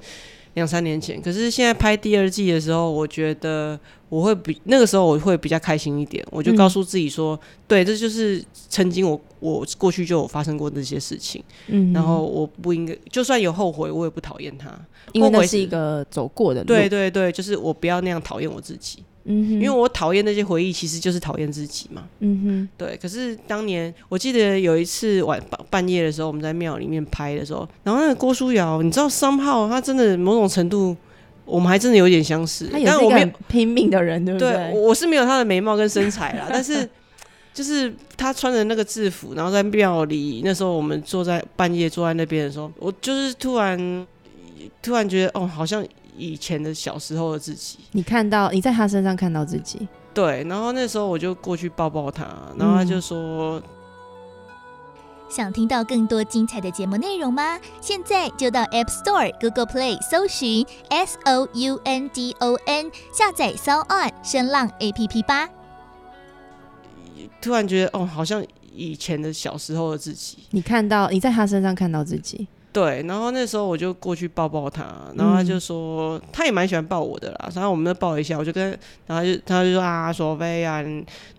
[0.53, 1.20] 两三年前。
[1.20, 3.77] 可是现在拍第二季的时候，我觉得
[4.09, 6.25] 我会比那个时候我会比较开心一点。
[6.31, 11.43] 我就告诉自己说，对，这就是曾经我我过去就有发生过那些事情。
[11.66, 14.70] 嗯，然后我不应该，就算有后悔，我也不讨厌他，
[15.11, 16.68] 因为那是一个走过的路。
[16.68, 19.03] 对对对，就是我不要那样讨厌我自己。
[19.27, 22.05] 嗯哼，因为我讨厌那些回忆，其实就是讨厌自己嘛。
[22.20, 22.97] 嗯哼，对。
[23.01, 30.95] 可是当年我记得有一次晚半半夜的时候，我们在庙里面拍的时候，然后那个郭书瑶，你知道三号他真的某种程度，
[31.47, 32.66] 我们还真的有点相似。
[32.66, 34.70] 他也是一个拼命的人，对不对？
[34.75, 36.87] 我是没有他的眉毛跟身材啦， 但是
[37.55, 44.07] 就是他穿着那个制服，然后在庙里，那时候我们坐在半夜坐在那边的时候，我就是突然
[44.83, 45.83] 突然觉得，哦，好像。
[46.17, 52.25] 以前的小时候的自己，你看到你在他身上看到自己，对，然后那时候我就过去抱抱他，
[52.57, 53.61] 然后他就说
[55.29, 57.59] ：“想听到更多精彩的节目内容吗？
[57.81, 64.93] 现在就到 App Store、Google Play 搜寻 S O U N D O N，下载 So On 声浪 A
[64.93, 65.49] P P 吧。”
[67.43, 72.47] 突然觉得，哦，好像以前的小时候的自己，你看到你在他身上看到自己。
[72.75, 74.83] 对，然后那时候我就过去抱抱他，
[75.14, 80.83] 然后他就说他也蛮喜欢抱我的啦，然后我们就抱一下，我就跟，然后就他就说啊，索菲啊，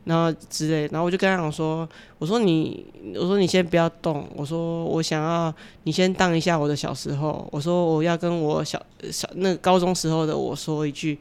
[0.05, 1.85] 然后之类，然后我就跟他讲说，
[2.19, 8.81] 我说你，我说你先不要动，我说我想要你先当一下我的小时候，我说我要跟我小
[9.11, 11.19] 小那高中时候的我说一句，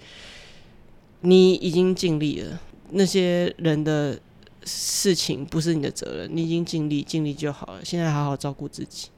[1.22, 2.60] 你已经尽力了，
[2.90, 4.16] 那些人的
[4.64, 9.08] 事情不是你的责任，你已经尽力尽力就好了，现在好好照顾自己。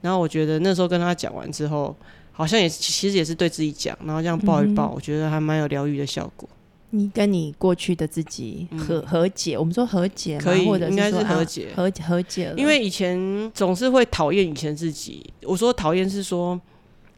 [0.00, 1.94] 然后我觉得那时候跟他讲完之后，
[2.32, 6.48] 好像也其实也是对自己讲，然后这样抱一抱，我觉得还蛮有疗愈的效果。
[6.90, 12.54] 你跟你过去的自己和和解，我们说和解，可以，或者应该是和解，和和解了。
[12.56, 16.58] 因为以前总是会讨厌以前自己，我说讨厌是说，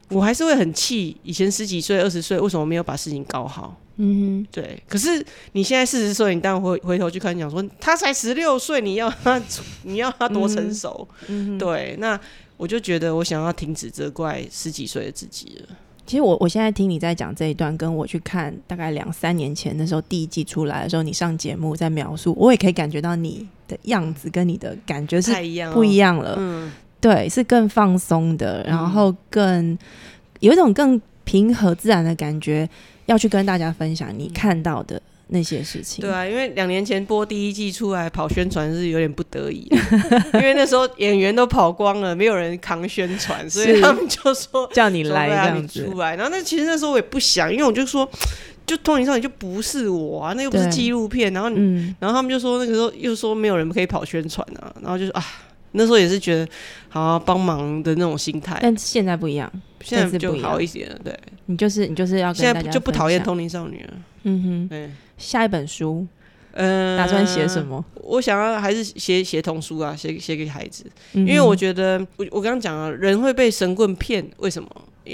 [0.09, 3.77] 我还是会很气以前十几岁、二十岁为什么没有把事情搞好。
[3.97, 4.81] 嗯哼，对。
[4.87, 9.39] 可是你现在四十岁，你当然回回头去看，讲说他才十六岁，你要他，
[9.83, 11.07] 你要他多成熟？
[11.27, 12.19] 嗯对，那。
[12.59, 15.75] 我就觉得我想要停止责怪十几岁的自己了。
[16.05, 25.31] 其实我我现在听你在讲这一段，跟我去看大概两三年前的时候第一季出来的时候，你上节目在描述，我也可以感觉到你的样子跟你的感觉是
[25.71, 26.35] 不一样了。
[26.37, 29.77] 嗯，对，是更放松的，然后更
[30.41, 32.69] 有一种更平和自然的感觉，
[33.05, 35.01] 要去跟大家分享你看到的。
[35.31, 39.67] 那些事情，对啊，因为两年前播第一季出来跑宣传是有点不得已，
[40.33, 46.15] 因为那时候演员都跑光了，没有人扛宣传，所以他们就说 叫你来这样子出来。
[46.15, 48.09] 然后那其实那时候我也不想，因为我就说，
[48.65, 51.31] 就《通灵少女》就不是我啊，那又不是纪录片。
[51.31, 55.23] 然后，嗯然后他们就说那个时候又说没有人可以跑宣传啊，然后就说啊，
[55.73, 56.47] 那时候也是觉得
[56.89, 59.51] 好帮忙的那种心态，但现在不一样，
[59.81, 60.99] 现在就好一点了。
[61.03, 61.15] 对，
[61.45, 63.93] 你就是你就是要现在就不讨厌通灵少女了。
[64.23, 66.05] 嗯哼，对，下一本书，
[66.53, 67.83] 嗯，打算写什么？
[67.95, 74.69] 我想要还是写写童书啊，写写给孩子，因为我觉得我我刚刚讲了，人会被神棍骗，为什么？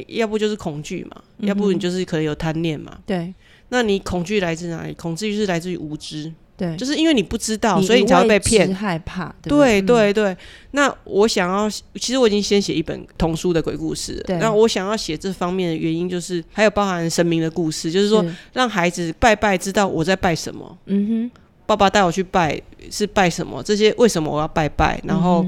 [0.08, 2.98] 要不就是恐惧嘛，要不你就是可能有贪念嘛。
[3.06, 3.34] 对，
[3.70, 4.94] 那你恐惧来自哪里？
[4.94, 6.32] 恐惧是来自于无知。
[6.58, 9.34] 对，就是因为你不知道，所以你才会被骗，害怕。
[9.44, 10.36] 对对对。
[10.72, 14.24] 那我想要，其实我已经先写一本童书的鬼故事。
[14.26, 14.38] 对。
[14.38, 20.78] 那我想要写这方面的原因，就是还有包含神明的故事，就是说让孩子拜拜，知道我在拜什么。
[20.86, 21.32] 嗯哼。
[21.66, 23.62] 爸爸带我去拜是拜什么？
[23.62, 25.02] 这些为什么我要拜拜？
[25.04, 25.46] 然后，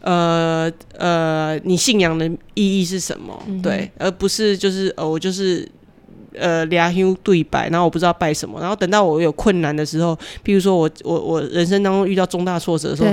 [0.00, 3.40] 呃呃，你信仰的意义是什么？
[3.62, 5.68] 对，而不是就是呃，我就是。
[6.34, 10.14] 呃，俩兄对拜，然后我不知道拜什么，然后等到我有困难的时候，
[10.44, 13.10] 譬如说我我我人生当中遇到重大挫折的时候。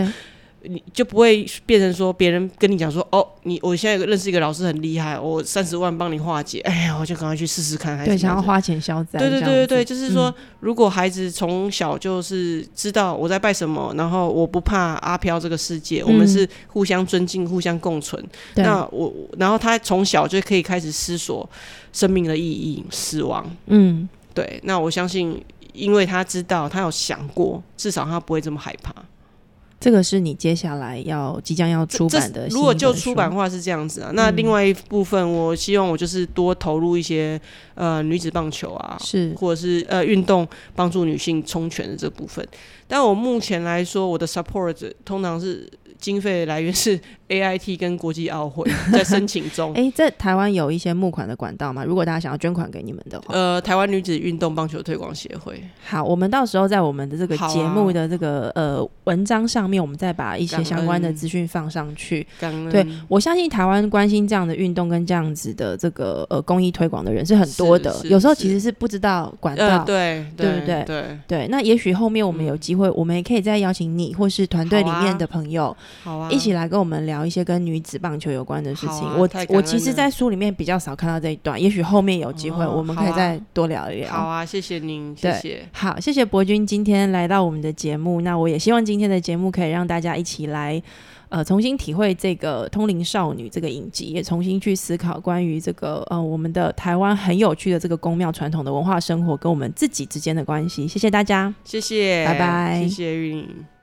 [0.63, 8.03] 你就不会变成说别人跟你讲说哦，你我现在认识一个老师很厉害，我三十万帮你化解，哎呀，我就赶快去试试看。
[8.03, 9.19] 对，想要花钱消灾。
[9.19, 18.23] 对对对对对，就是说，如果孩子从小就是知道我在拜什么，然后我不怕阿飘这个世界，我们是互相尊敬、互相共存。
[18.55, 21.47] 那我，然后他从小就可以开始思索
[21.93, 23.49] 生命的意义、死亡。
[23.67, 24.59] 嗯，对。
[24.63, 25.41] 那我相信，
[25.73, 28.93] 因为他知道，他有想过，至少他不会这么害怕。
[29.79, 32.47] 这个是你接下来要即将要出版的。
[32.49, 37.39] 如果就出版话是这样子啊，那另外一部分，我希望我就是多投入一些
[37.75, 42.47] 呃女子棒球啊，是或者是呃运动帮助女性充权的这部分。
[42.87, 45.69] 但我目前来说，我的 support 通常是。
[45.99, 46.99] 经费来源是
[47.29, 49.73] A I T 跟国际奥会在申请中。
[49.77, 51.83] 哎，在台湾有一些募款的管道吗？
[51.83, 55.61] 如果大家想要捐款给你们的话，呃，台湾女子运动棒球推广协会。
[55.85, 62.25] 好，我们到时候在我们的这个节目的这个呃文章上面，我们再把一些相关的资讯放上去。
[62.71, 67.93] 对，我相信台湾关心这样的运动跟这样子的这个呃公益推广的人是很多的。
[68.05, 70.83] 有时候其实是不知道管道，对对不对？
[70.85, 71.47] 对对。
[71.49, 75.75] 那也许后面我们有机会，我们也可以再邀请你或是团队里面的朋友。
[76.03, 79.03] 好啊，一起来跟我们聊一些跟女子棒球有关的事情。
[79.17, 84.09] 我我其实，在书里面比较少看到这一段，也许后面有机会，我们可以再多聊一聊。
[84.09, 85.67] 好啊，谢谢您，谢谢。
[85.71, 88.21] 好，谢谢博君今天来到我们的节目。
[88.21, 90.81] 那我也希望今天的节目可以让大家一起来，
[91.29, 100.87] 呃，重新体会这个《通灵少女》这个影集，也重新去思考关于这个呃我们的台湾很有趣的这个宫庙传统的文化生活跟我们自己之间的关系。
[100.87, 103.76] 谢谢大家，谢谢，拜拜，谢谢玉玲。